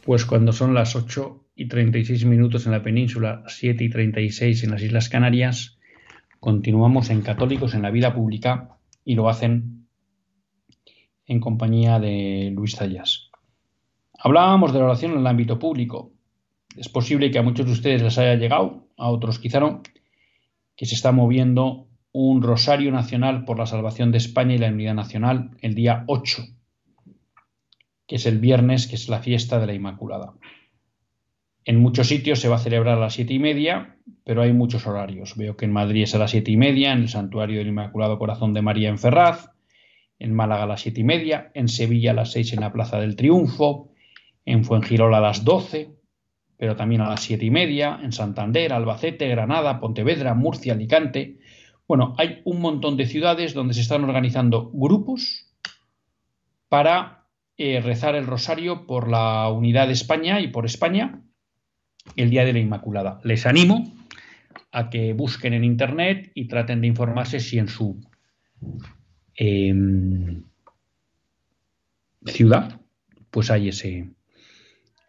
[0.06, 4.70] Pues cuando son las 8 y 36 minutos en la península, 7 y 36 en
[4.70, 5.80] las Islas Canarias,
[6.38, 9.88] continuamos en Católicos en la Vida Pública y lo hacen
[11.26, 13.32] en compañía de Luis Zayas.
[14.16, 16.12] Hablábamos de la oración en el ámbito público.
[16.76, 19.82] Es posible que a muchos de ustedes les haya llegado, a otros quizá no,
[20.76, 24.94] que se está moviendo un rosario nacional por la salvación de España y la unidad
[24.94, 26.44] nacional el día 8
[28.06, 30.34] que es el viernes, que es la fiesta de la Inmaculada.
[31.64, 34.86] En muchos sitios se va a celebrar a las siete y media, pero hay muchos
[34.86, 35.36] horarios.
[35.36, 38.18] Veo que en Madrid es a las siete y media, en el Santuario del Inmaculado
[38.18, 39.50] Corazón de María en Ferraz,
[40.18, 43.00] en Málaga a las siete y media, en Sevilla a las seis en la Plaza
[43.00, 43.90] del Triunfo,
[44.44, 45.90] en Fuengirola a las doce,
[46.56, 51.38] pero también a las siete y media, en Santander, Albacete, Granada, Pontevedra, Murcia, Alicante.
[51.88, 55.52] Bueno, hay un montón de ciudades donde se están organizando grupos
[56.68, 57.25] para
[57.58, 61.22] eh, rezar el rosario por la unidad de España y por España
[62.14, 63.18] el Día de la Inmaculada.
[63.24, 63.92] Les animo
[64.72, 68.00] a que busquen en Internet y traten de informarse si en su
[69.34, 70.44] em,
[72.26, 72.80] ciudad
[73.30, 74.10] pues hay ese,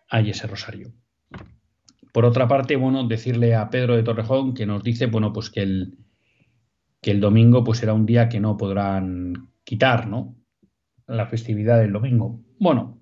[0.10, 0.94] hay ese rosario.
[2.14, 5.62] Por otra parte, bueno, decirle a Pedro de Torrejón que nos dice, bueno, pues que
[5.64, 5.98] el,
[7.02, 10.37] que el domingo pues será un día que no podrán quitar, ¿no?
[11.08, 12.40] La festividad del domingo.
[12.60, 13.00] Bueno,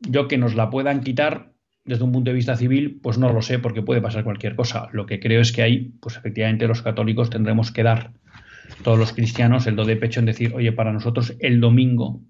[0.00, 1.52] yo que nos la puedan quitar
[1.84, 4.88] desde un punto de vista civil, pues no lo sé porque puede pasar cualquier cosa.
[4.92, 8.12] Lo que creo es que ahí, pues efectivamente los católicos tendremos que dar,
[8.82, 12.20] todos los cristianos, el do de pecho en decir, oye, para nosotros el domingo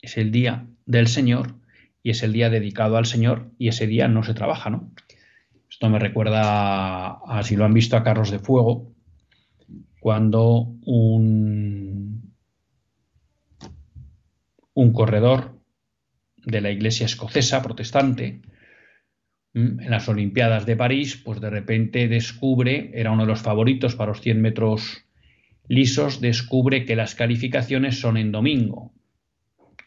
[0.00, 1.56] es el día del Señor
[2.02, 4.90] y es el día dedicado al Señor y ese día no se trabaja, ¿no?
[5.68, 8.92] Esto me recuerda a, si lo han visto, a Carros de Fuego,
[10.00, 11.85] cuando un
[14.76, 15.58] un corredor
[16.44, 18.42] de la iglesia escocesa protestante
[19.54, 24.10] en las Olimpiadas de París, pues de repente descubre, era uno de los favoritos para
[24.10, 25.06] los 100 metros
[25.66, 28.92] lisos, descubre que las calificaciones son en domingo.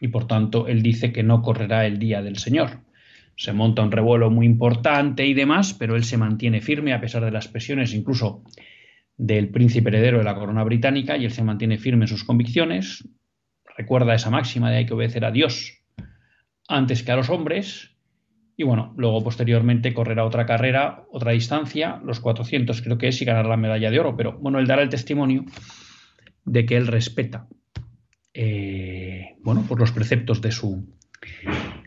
[0.00, 2.80] Y por tanto él dice que no correrá el día del Señor.
[3.36, 7.24] Se monta un revuelo muy importante y demás, pero él se mantiene firme a pesar
[7.24, 8.42] de las presiones incluso
[9.16, 13.04] del príncipe heredero de la corona británica y él se mantiene firme en sus convicciones,
[13.80, 15.82] recuerda esa máxima de hay que obedecer a Dios
[16.68, 17.96] antes que a los hombres.
[18.54, 23.24] Y bueno, luego posteriormente correrá otra carrera, otra distancia, los 400 creo que es, y
[23.24, 24.16] ganará la medalla de oro.
[24.18, 25.46] Pero bueno, él dará el testimonio
[26.44, 27.48] de que él respeta,
[28.34, 30.94] eh, bueno, por los preceptos de su,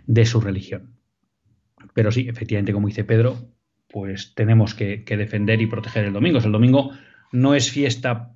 [0.08, 0.98] de su religión.
[1.94, 3.38] Pero sí, efectivamente, como dice Pedro,
[3.88, 6.40] pues tenemos que defender y proteger el domingo.
[6.40, 6.90] El domingo
[7.32, 8.34] no es fiesta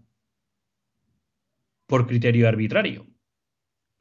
[1.88, 3.08] por criterio arbitrario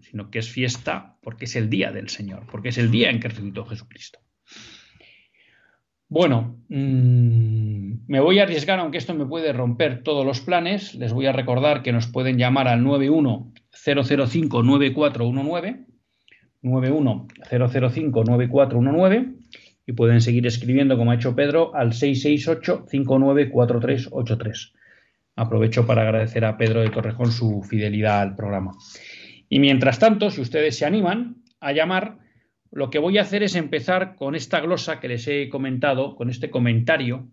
[0.00, 3.20] sino que es fiesta porque es el día del Señor, porque es el día en
[3.20, 4.18] que resucitó Jesucristo.
[6.08, 10.94] Bueno, mmm, me voy a arriesgar, aunque esto me puede romper todos los planes.
[10.94, 15.84] Les voy a recordar que nos pueden llamar al 910059419,
[16.62, 19.34] 910059419,
[19.86, 24.74] y pueden seguir escribiendo, como ha hecho Pedro, al 668-594383.
[25.34, 28.74] Aprovecho para agradecer a Pedro de Torrejón su fidelidad al programa.
[29.48, 32.18] Y mientras tanto, si ustedes se animan a llamar,
[32.70, 36.30] lo que voy a hacer es empezar con esta glosa que les he comentado, con
[36.30, 37.30] este comentario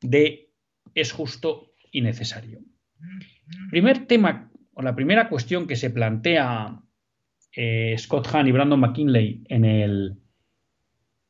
[0.00, 0.50] de
[0.94, 2.60] es justo y necesario.
[3.70, 6.80] Primer tema, o la primera cuestión que se plantea
[7.52, 10.20] eh, Scott Hahn y Brandon McKinley en el,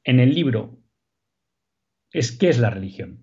[0.05, 0.79] en el libro
[2.13, 3.23] es qué es la religión.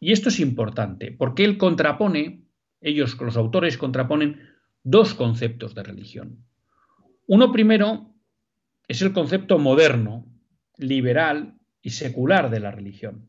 [0.00, 2.42] Y esto es importante, porque él contrapone,
[2.80, 4.40] ellos, los autores, contraponen
[4.86, 6.44] dos conceptos de religión.
[7.26, 8.14] Uno primero
[8.86, 10.24] es el concepto moderno,
[10.76, 13.28] liberal y secular de la religión,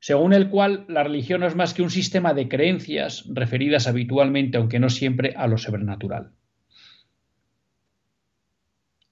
[0.00, 4.58] según el cual la religión no es más que un sistema de creencias referidas habitualmente,
[4.58, 6.32] aunque no siempre, a lo sobrenatural.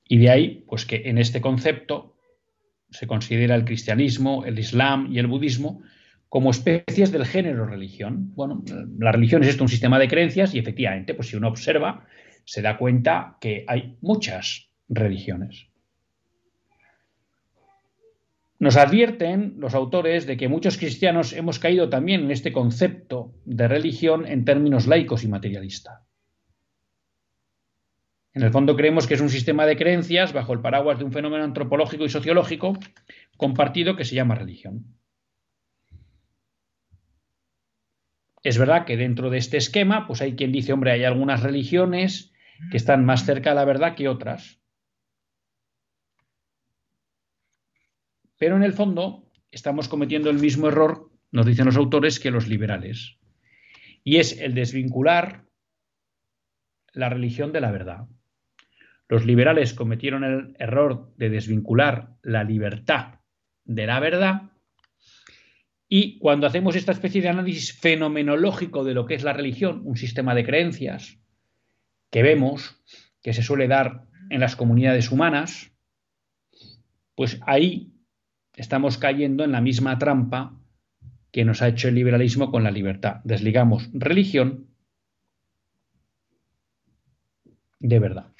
[0.09, 2.17] Y de ahí, pues que en este concepto
[2.91, 5.83] se considera el cristianismo, el islam y el budismo
[6.35, 8.35] como especies del género religión.
[8.35, 8.65] Bueno,
[8.99, 12.09] la religión es esto, un sistema de creencias y efectivamente, pues si uno observa,
[12.45, 15.69] se da cuenta que hay muchas religiones.
[18.59, 23.69] Nos advierten los autores de que muchos cristianos hemos caído también en este concepto de
[23.69, 26.03] religión en términos laicos y materialista.
[28.33, 31.13] En el fondo creemos que es un sistema de creencias bajo el paraguas de un
[31.13, 32.77] fenómeno antropológico y sociológico
[33.37, 34.97] compartido que se llama religión.
[38.45, 42.33] Es verdad que dentro de este esquema, pues hay quien dice, hombre, hay algunas religiones
[42.71, 44.61] que están más cerca de la verdad que otras.
[48.39, 52.47] Pero en el fondo estamos cometiendo el mismo error, nos dicen los autores, que los
[52.47, 53.17] liberales.
[54.05, 55.47] Y es el desvincular
[56.93, 58.07] la religión de la verdad.
[59.09, 63.21] Los liberales cometieron el error de desvincular la libertad
[63.65, 64.54] de la verdad
[65.89, 69.97] y cuando hacemos esta especie de análisis fenomenológico de lo que es la religión, un
[69.97, 71.19] sistema de creencias
[72.11, 72.83] que vemos
[73.23, 75.73] que se suele dar en las comunidades humanas,
[77.15, 77.93] pues ahí
[78.57, 80.59] estamos cayendo en la misma trampa
[81.31, 83.17] que nos ha hecho el liberalismo con la libertad.
[83.25, 84.69] Desligamos religión
[87.81, 88.33] de verdad.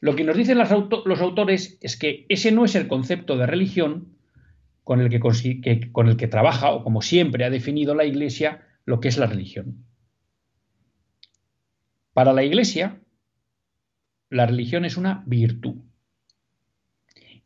[0.00, 4.16] Lo que nos dicen los, autores es que ese no es el concepto de religión
[4.84, 9.26] con el que, trabaja, o como siempre ha definido la Iglesia, lo que es la
[9.26, 9.86] religión.
[12.12, 13.00] Para la Iglesia,
[14.28, 15.76] la religión es una virtud.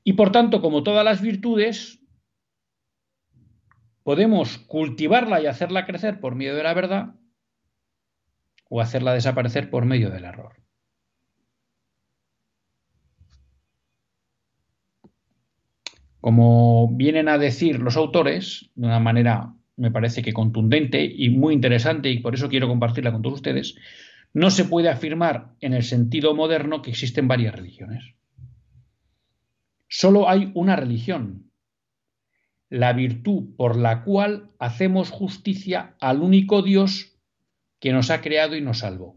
[0.02, 2.00] Y por tanto, como todas las virtudes,
[4.02, 7.14] podemos cultivarla y hacerla crecer por medio de la verdad
[8.68, 10.65] o hacerla desaparecer por medio del error.
[16.26, 21.54] Como vienen a decir los autores, de una manera me parece que contundente y muy
[21.54, 23.76] interesante, y por eso quiero compartirla con todos ustedes,
[24.34, 28.16] no se puede afirmar en el sentido moderno que existen varias religiones.
[29.86, 31.52] Solo hay una religión,
[32.70, 37.20] la virtud por la cual hacemos justicia al único Dios
[37.78, 39.16] que nos ha creado y nos salvó.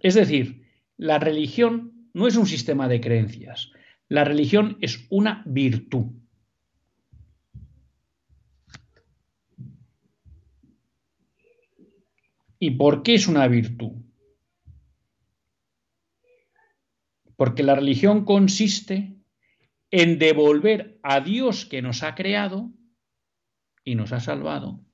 [0.00, 0.62] Es decir,
[0.96, 3.70] la religión no es un sistema de creencias,
[4.08, 6.06] la religión es una virtud.
[12.58, 13.92] ¿Y por qué es una virtud?
[17.36, 19.16] Porque la religión consiste
[19.90, 22.72] en devolver a Dios que nos ha creado
[23.84, 24.84] y nos ha salvado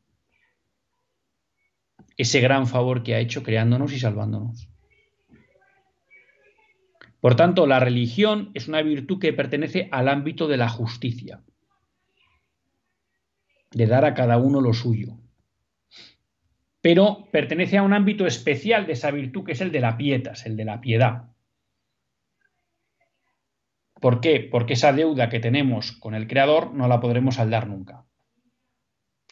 [2.17, 4.69] ese gran favor que ha hecho creándonos y salvándonos.
[7.25, 11.43] Por tanto, la religión es una virtud que pertenece al ámbito de la justicia,
[13.71, 15.17] de dar a cada uno lo suyo.
[16.83, 20.45] Pero pertenece a un ámbito especial de esa virtud que es el de la pietas,
[20.45, 21.31] el de la piedad.
[24.03, 24.41] ¿Por qué?
[24.41, 28.05] Porque esa deuda que tenemos con el Creador no la podremos saldar nunca.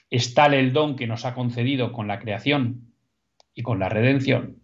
[0.09, 2.95] Es tal el don que nos ha concedido con la creación
[3.53, 4.62] y con la redención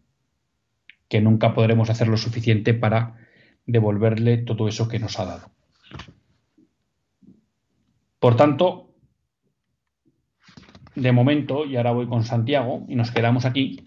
[1.09, 3.17] que nunca podremos hacer lo suficiente para
[3.67, 5.51] devolverle todo eso que nos ha dado.
[8.19, 8.95] Por tanto,
[10.95, 13.83] de momento, y ahora voy con Santiago y nos quedamos aquí,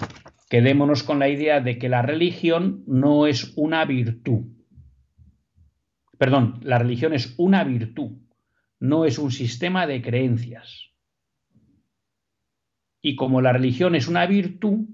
[0.50, 4.46] quedémonos con la idea de que la religión no es una virtud.
[6.18, 8.12] Perdón, la religión es una virtud,
[8.80, 10.92] no es un sistema de creencias.
[13.02, 14.86] Y como la religión es una virtud,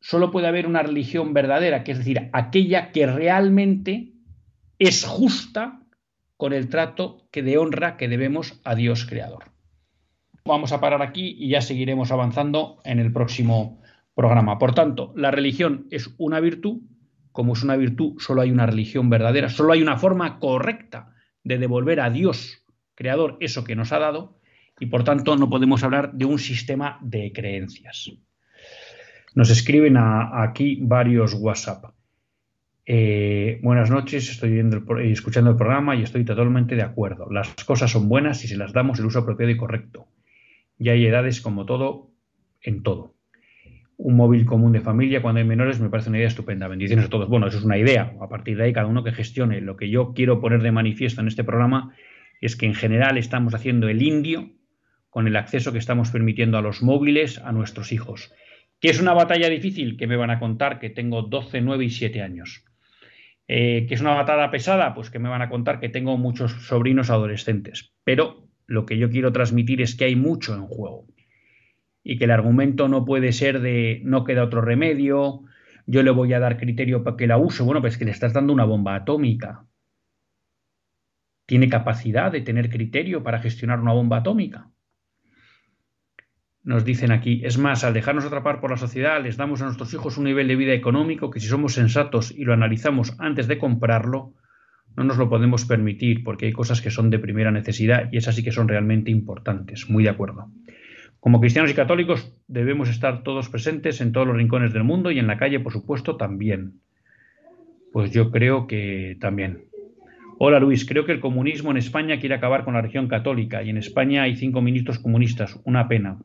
[0.00, 4.12] solo puede haber una religión verdadera, que es decir, aquella que realmente
[4.78, 5.82] es justa
[6.36, 9.44] con el trato que de honra que debemos a Dios creador.
[10.44, 13.82] Vamos a parar aquí y ya seguiremos avanzando en el próximo
[14.14, 14.58] programa.
[14.58, 16.80] Por tanto, la religión es una virtud,
[17.32, 21.58] como es una virtud, solo hay una religión verdadera, solo hay una forma correcta de
[21.58, 24.40] devolver a Dios creador eso que nos ha dado
[24.78, 28.10] y por tanto no podemos hablar de un sistema de creencias.
[29.34, 31.84] Nos escriben aquí varios WhatsApp.
[32.84, 37.30] Eh, buenas noches, estoy viendo escuchando el programa y estoy totalmente de acuerdo.
[37.30, 40.08] Las cosas son buenas si se las damos el uso apropiado y correcto.
[40.78, 42.10] Y hay edades como todo,
[42.60, 43.14] en todo.
[43.96, 46.66] Un móvil común de familia cuando hay menores me parece una idea estupenda.
[46.66, 47.28] Bendiciones a todos.
[47.28, 48.16] Bueno, eso es una idea.
[48.20, 49.60] A partir de ahí, cada uno que gestione.
[49.60, 51.94] Lo que yo quiero poner de manifiesto en este programa
[52.40, 54.50] es que en general estamos haciendo el indio
[55.08, 58.32] con el acceso que estamos permitiendo a los móviles a nuestros hijos.
[58.80, 59.96] ¿Que es una batalla difícil?
[59.96, 60.78] que me van a contar?
[60.78, 62.64] Que tengo 12, 9 y 7 años.
[63.46, 64.94] Eh, ¿Que es una batalla pesada?
[64.94, 67.92] Pues que me van a contar que tengo muchos sobrinos adolescentes.
[68.04, 71.06] Pero lo que yo quiero transmitir es que hay mucho en juego.
[72.02, 75.42] Y que el argumento no puede ser de no queda otro remedio,
[75.86, 77.62] yo le voy a dar criterio para que la use.
[77.62, 79.66] Bueno, pues que le estás dando una bomba atómica.
[81.46, 84.70] ¿Tiene capacidad de tener criterio para gestionar una bomba atómica?
[86.62, 89.92] Nos dicen aquí, es más, al dejarnos atrapar por la sociedad, les damos a nuestros
[89.94, 93.58] hijos un nivel de vida económico que si somos sensatos y lo analizamos antes de
[93.58, 94.34] comprarlo,
[94.96, 98.34] no nos lo podemos permitir porque hay cosas que son de primera necesidad y esas
[98.34, 99.88] sí que son realmente importantes.
[99.88, 100.50] Muy de acuerdo.
[101.20, 105.18] Como cristianos y católicos debemos estar todos presentes en todos los rincones del mundo y
[105.18, 106.80] en la calle, por supuesto, también.
[107.92, 109.64] Pues yo creo que también.
[110.38, 113.70] Hola Luis, creo que el comunismo en España quiere acabar con la religión católica y
[113.70, 115.60] en España hay cinco ministros comunistas.
[115.64, 116.18] Una pena.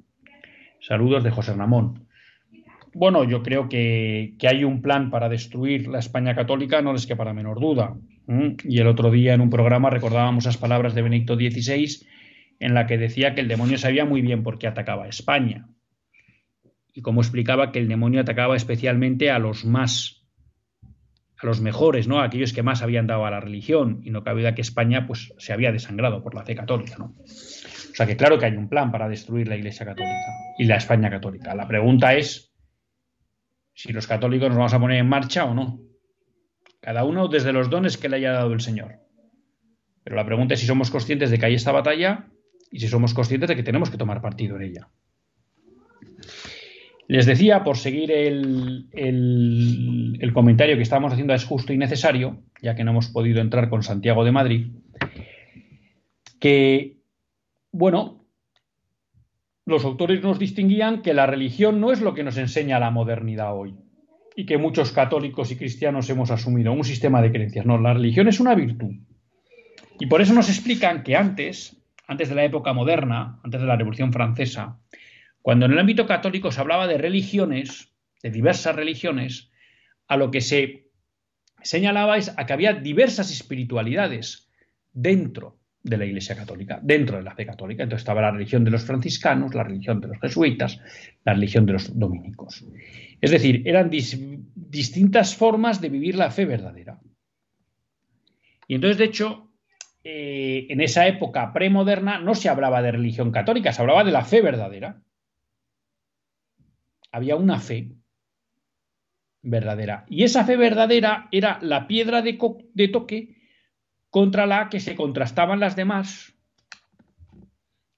[0.88, 2.06] Saludos de José Ramón.
[2.94, 7.34] Bueno, yo creo que, hay un plan para destruir la España católica, no les para
[7.34, 7.98] menor duda.
[8.64, 12.06] Y el otro día en un programa recordábamos las palabras de Benedicto XVI
[12.60, 15.68] en la que decía que el demonio sabía muy bien por qué atacaba a España.
[16.94, 20.15] Y como explicaba que el demonio atacaba especialmente a los más
[21.42, 22.20] a los mejores, ¿no?
[22.20, 25.06] A aquellos que más habían dado a la religión, y no cabe duda que España
[25.06, 27.16] pues, se había desangrado por la fe católica, ¿no?
[27.16, 30.26] O sea que claro que hay un plan para destruir la Iglesia católica
[30.58, 31.56] y la España católica.
[31.56, 32.54] La pregunta es
[33.74, 35.80] si los católicos nos vamos a poner en marcha o no.
[36.82, 39.00] Cada uno desde los dones que le haya dado el Señor.
[40.04, 42.28] Pero la pregunta es si somos conscientes de que hay esta batalla
[42.70, 44.90] y si somos conscientes de que tenemos que tomar partido en ella.
[47.08, 48.90] Les decía, por seguir el,
[50.34, 53.84] comentario que estábamos haciendo es justo y necesario, ya que no hemos podido entrar con
[53.84, 54.68] Santiago de Madrid,
[56.40, 56.98] que,
[57.72, 58.26] bueno,
[59.66, 63.56] los autores nos distinguían que la religión no es lo que nos enseña la modernidad
[63.56, 63.76] hoy
[64.36, 67.66] y que muchos católicos y cristianos hemos asumido, un sistema de creencias.
[67.66, 68.96] No, la religión es una virtud.
[70.00, 71.78] Y por eso nos explican que antes,
[72.08, 74.80] antes de la época moderna, antes de la Revolución Francesa,
[75.46, 77.94] cuando en el ámbito católico se hablaba de religiones,
[78.24, 79.52] de diversas religiones,
[80.08, 80.88] a lo que se
[81.62, 84.50] señalaba es a que había diversas espiritualidades
[84.92, 87.84] dentro de la Iglesia Católica, dentro de la fe católica.
[87.84, 90.82] Entonces estaba la religión de los franciscanos, la religión de los jesuitas,
[91.24, 92.66] la religión de los dominicos.
[93.22, 97.00] Es decir, eran distintas formas de vivir la fe verdadera.
[98.68, 99.52] Y entonces, de hecho,
[100.04, 104.26] eh, en esa época premoderna no se hablaba de religión católica, se hablaba de la
[104.26, 105.04] fe verdadera
[107.16, 107.96] había una fe
[109.42, 110.06] verdadera.
[110.10, 112.34] Y esa fe verdadera era la piedra de,
[112.92, 113.38] toque
[114.10, 116.36] contra la que se contrastaban las demás.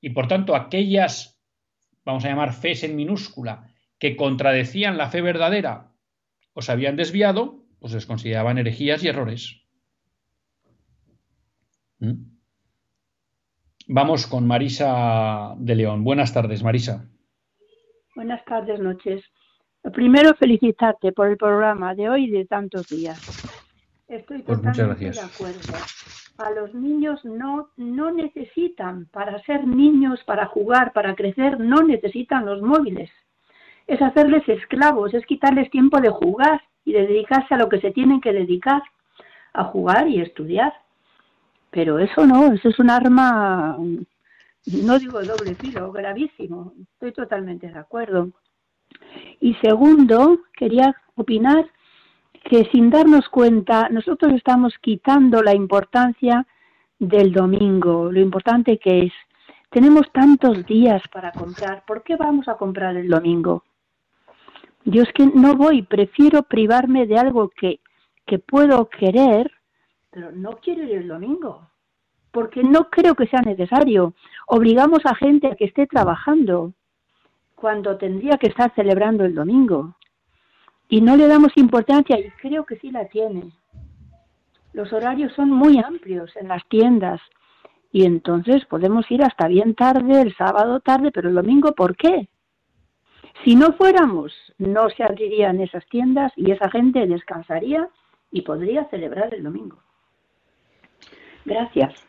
[0.01, 1.41] Y por tanto, aquellas,
[2.05, 5.95] vamos a llamar fes en minúscula, que contradecían la fe verdadera
[6.53, 9.63] o se habían desviado, pues les consideraban herejías y errores.
[11.97, 12.37] ¿Mm?
[13.87, 16.03] Vamos con Marisa de León.
[16.03, 17.09] Buenas tardes, Marisa.
[18.17, 19.23] Buenas tardes, noches.
[19.93, 23.21] Primero, felicitarte por el programa de hoy y de tantos días.
[24.07, 25.59] Estoy pues totalmente de acuerdo.
[26.39, 32.47] A los niños no, no necesitan, para ser niños, para jugar, para crecer, no necesitan
[32.47, 33.11] los móviles.
[33.85, 37.91] Es hacerles esclavos, es quitarles tiempo de jugar y de dedicarse a lo que se
[37.91, 38.81] tienen que dedicar,
[39.53, 40.73] a jugar y estudiar.
[41.69, 43.77] Pero eso no, eso es un arma
[44.65, 46.73] no digo doble filo, gravísimo.
[46.93, 48.29] Estoy totalmente de acuerdo.
[49.39, 51.69] Y segundo, quería opinar
[52.43, 56.45] que sin darnos cuenta nosotros estamos quitando la importancia
[56.99, 59.13] del domingo, lo importante que es.
[59.69, 63.63] Tenemos tantos días para comprar, ¿por qué vamos a comprar el domingo?
[64.85, 67.81] Yo es que no voy, prefiero privarme de algo que,
[68.25, 69.51] que puedo querer,
[70.09, 71.66] pero no quiero ir el domingo
[72.37, 74.13] porque no creo que sea necesario.
[74.45, 76.71] Obligamos a gente a que esté trabajando
[77.55, 79.95] cuando tendría que estar celebrando el domingo.
[80.87, 83.51] Y no le damos importancia y creo que sí la tiene.
[84.71, 87.19] Los horarios son muy amplios en las tiendas
[87.91, 92.27] y entonces podemos ir hasta bien tarde, el sábado tarde, pero el domingo, ¿por qué?
[93.45, 97.89] Si no fuéramos, no se abrirían esas tiendas y esa gente descansaría
[98.29, 99.79] y podría celebrar el domingo.
[101.43, 102.07] Gracias.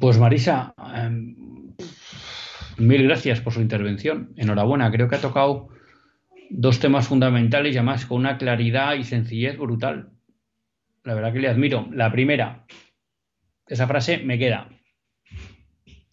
[0.00, 1.36] Pues Marisa, em,
[2.78, 4.32] mil gracias por su intervención.
[4.36, 5.68] Enhorabuena, creo que ha tocado
[6.50, 10.10] dos temas fundamentales y además con una claridad y sencillez brutal.
[11.04, 11.88] La verdad que le admiro.
[11.92, 12.66] La primera,
[13.68, 14.68] esa frase me queda.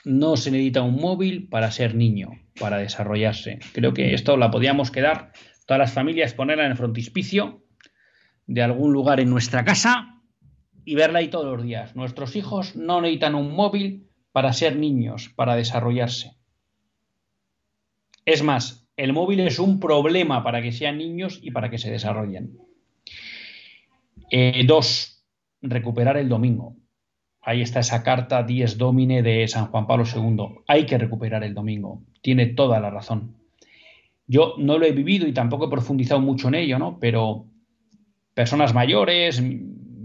[0.03, 3.59] No se necesita un móvil para ser niño, para desarrollarse.
[3.73, 5.31] Creo que esto la podíamos quedar,
[5.65, 7.63] todas las familias, ponerla en el frontispicio
[8.45, 10.14] de algún lugar en nuestra casa
[10.85, 11.95] y verla ahí todos los días.
[11.95, 16.35] Nuestros hijos no necesitan un móvil para ser niños, para desarrollarse.
[18.25, 21.91] Es más, el móvil es un problema para que sean niños y para que se
[21.91, 22.57] desarrollen.
[24.31, 25.23] Eh, dos,
[25.61, 26.75] recuperar el domingo.
[27.41, 30.63] Ahí está esa carta Dies Domine de San Juan Pablo II.
[30.67, 32.01] Hay que recuperar el domingo.
[32.21, 33.35] Tiene toda la razón.
[34.27, 36.97] Yo no lo he vivido y tampoco he profundizado mucho en ello, ¿no?
[36.99, 37.45] Pero
[38.33, 39.41] personas mayores,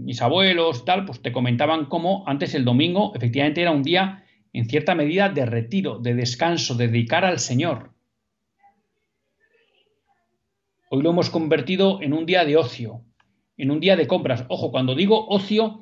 [0.03, 4.23] mis abuelos, tal, pues te comentaban cómo antes el domingo efectivamente era un día
[4.53, 7.91] en cierta medida de retiro, de descanso, de dedicar al Señor.
[10.89, 13.05] Hoy lo hemos convertido en un día de ocio,
[13.57, 14.45] en un día de compras.
[14.49, 15.81] Ojo, cuando digo ocio,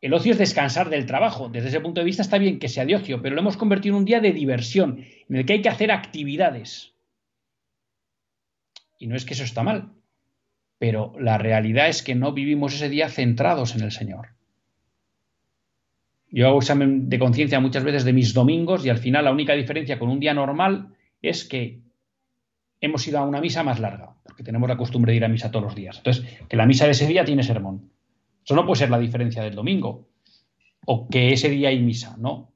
[0.00, 1.48] el ocio es descansar del trabajo.
[1.48, 3.96] Desde ese punto de vista está bien que sea de ocio, pero lo hemos convertido
[3.96, 6.94] en un día de diversión, en el que hay que hacer actividades.
[8.98, 9.90] Y no es que eso está mal,
[10.82, 14.30] pero la realidad es que no vivimos ese día centrados en el Señor.
[16.28, 19.52] Yo hago examen de conciencia muchas veces de mis domingos y al final la única
[19.52, 20.88] diferencia con un día normal
[21.22, 21.82] es que
[22.80, 25.52] hemos ido a una misa más larga, porque tenemos la costumbre de ir a misa
[25.52, 25.98] todos los días.
[25.98, 27.92] Entonces, que la misa de ese día tiene sermón.
[28.44, 30.08] Eso no puede ser la diferencia del domingo.
[30.84, 32.51] O que ese día hay misa, no.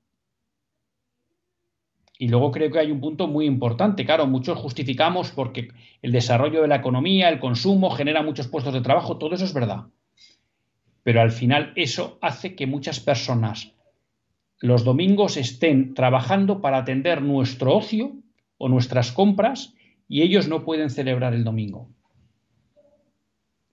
[2.18, 4.04] Y luego creo que hay un punto muy importante.
[4.04, 5.68] Claro, muchos justificamos porque
[6.00, 9.52] el desarrollo de la economía, el consumo, genera muchos puestos de trabajo, todo eso es
[9.52, 9.86] verdad.
[11.02, 13.72] Pero al final eso hace que muchas personas
[14.58, 18.16] los domingos estén trabajando para atender nuestro ocio
[18.56, 19.74] o nuestras compras
[20.08, 21.90] y ellos no pueden celebrar el domingo.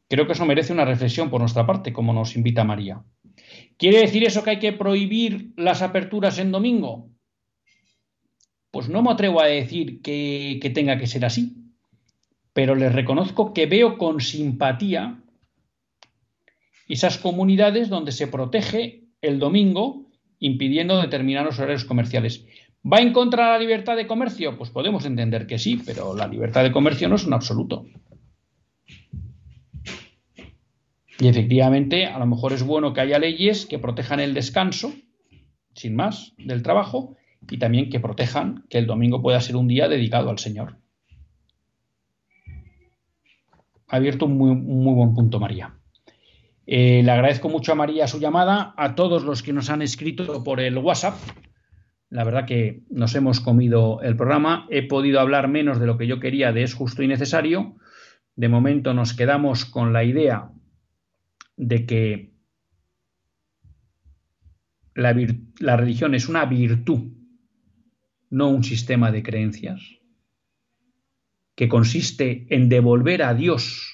[0.09, 3.01] Creo que eso merece una reflexión por nuestra parte, como nos invita María.
[3.77, 7.09] ¿Quiere decir eso que hay que prohibir las aperturas en domingo?
[8.73, 11.53] Pues no me atrevo a decir que, tenga que ser así,
[12.53, 15.21] pero les reconozco que veo con simpatía
[16.89, 20.07] esas comunidades donde se protege el domingo
[20.39, 22.47] impidiendo determinados horarios comerciales.
[22.83, 24.57] ¿Va en contra de la libertad de comercio?
[24.57, 27.85] Pues podemos entender que sí, pero la libertad de comercio no es un absoluto.
[31.19, 34.91] Y efectivamente, a lo mejor es bueno que haya leyes que protejan el descanso,
[35.75, 37.15] sin más, del trabajo,
[37.49, 40.77] y también que protejan que el domingo pueda ser un día dedicado al Señor.
[43.87, 45.75] Ha abierto un muy, muy buen punto, María.
[46.65, 50.43] Eh, le agradezco mucho a María su llamada, a todos los que nos han escrito
[50.43, 51.15] por el WhatsApp.
[52.09, 54.65] La verdad que nos hemos comido el programa.
[54.69, 57.75] He podido hablar menos de lo que yo quería de es justo y necesario.
[58.35, 60.51] De momento nos quedamos con la idea
[61.57, 62.33] de que
[64.95, 65.15] la,
[65.59, 67.11] la religión es una virtud,
[68.33, 69.79] no un sistema de creencias,
[71.53, 73.93] que consiste en devolver a Dios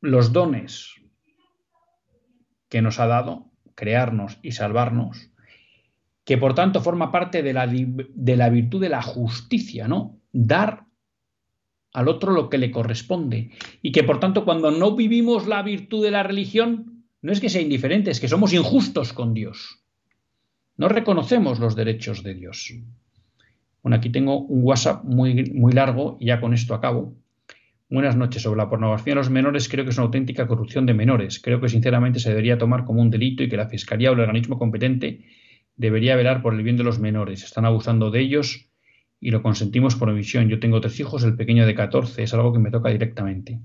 [0.00, 0.96] los dones
[2.68, 5.30] que nos ha dado, crearnos y salvarnos,
[6.24, 10.18] que por tanto forma parte de la, de la virtud de la justicia, ¿no?
[10.32, 10.86] Dar
[11.92, 13.52] al otro lo que le corresponde.
[13.80, 16.91] Y que por tanto cuando no vivimos la virtud de la religión,
[17.22, 19.82] no es que sea indiferente, es que somos injustos con Dios.
[20.76, 22.74] No reconocemos los derechos de Dios.
[23.82, 27.16] Bueno, aquí tengo un WhatsApp muy, muy largo y ya con esto acabo.
[27.88, 28.42] Buenas noches.
[28.42, 31.40] Sobre la pornografía de los menores, creo que es una auténtica corrupción de menores.
[31.40, 34.20] Creo que sinceramente se debería tomar como un delito y que la Fiscalía o el
[34.20, 35.24] organismo competente
[35.76, 37.44] debería velar por el bien de los menores.
[37.44, 38.70] Están abusando de ellos
[39.20, 40.48] y lo consentimos por omisión.
[40.48, 43.60] Yo tengo tres hijos, el pequeño de 14 es algo que me toca directamente.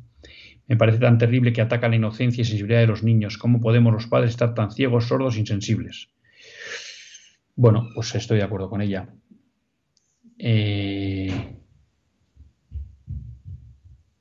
[0.67, 3.37] Me parece tan terrible que ataca la inocencia y sensibilidad de los niños.
[3.37, 6.09] ¿Cómo podemos los padres estar tan ciegos, sordos, insensibles?
[7.55, 9.09] Bueno, pues estoy de acuerdo con ella.
[10.37, 11.57] Eh,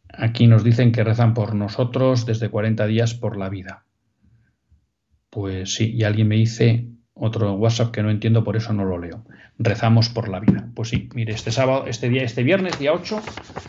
[0.09, 3.84] aquí nos dicen que rezan por nosotros desde 40 días por la vida.
[5.30, 8.99] Pues sí, y alguien me dice otro WhatsApp que no entiendo, por eso no lo
[8.99, 9.25] leo.
[9.59, 10.69] Rezamos por la vida.
[10.75, 13.21] Pues sí, mire, este sábado, este día, este viernes, día 8,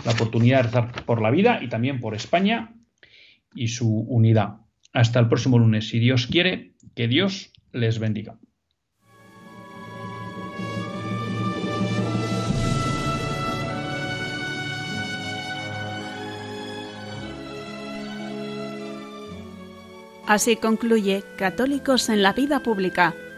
[0.05, 2.75] la oportunidad de rezar por la vida y también por España
[3.55, 4.57] y su unidad.
[4.91, 8.37] Hasta el próximo lunes, si Dios quiere, que Dios les bendiga.
[20.27, 23.15] Así concluye Católicos en la Vida Pública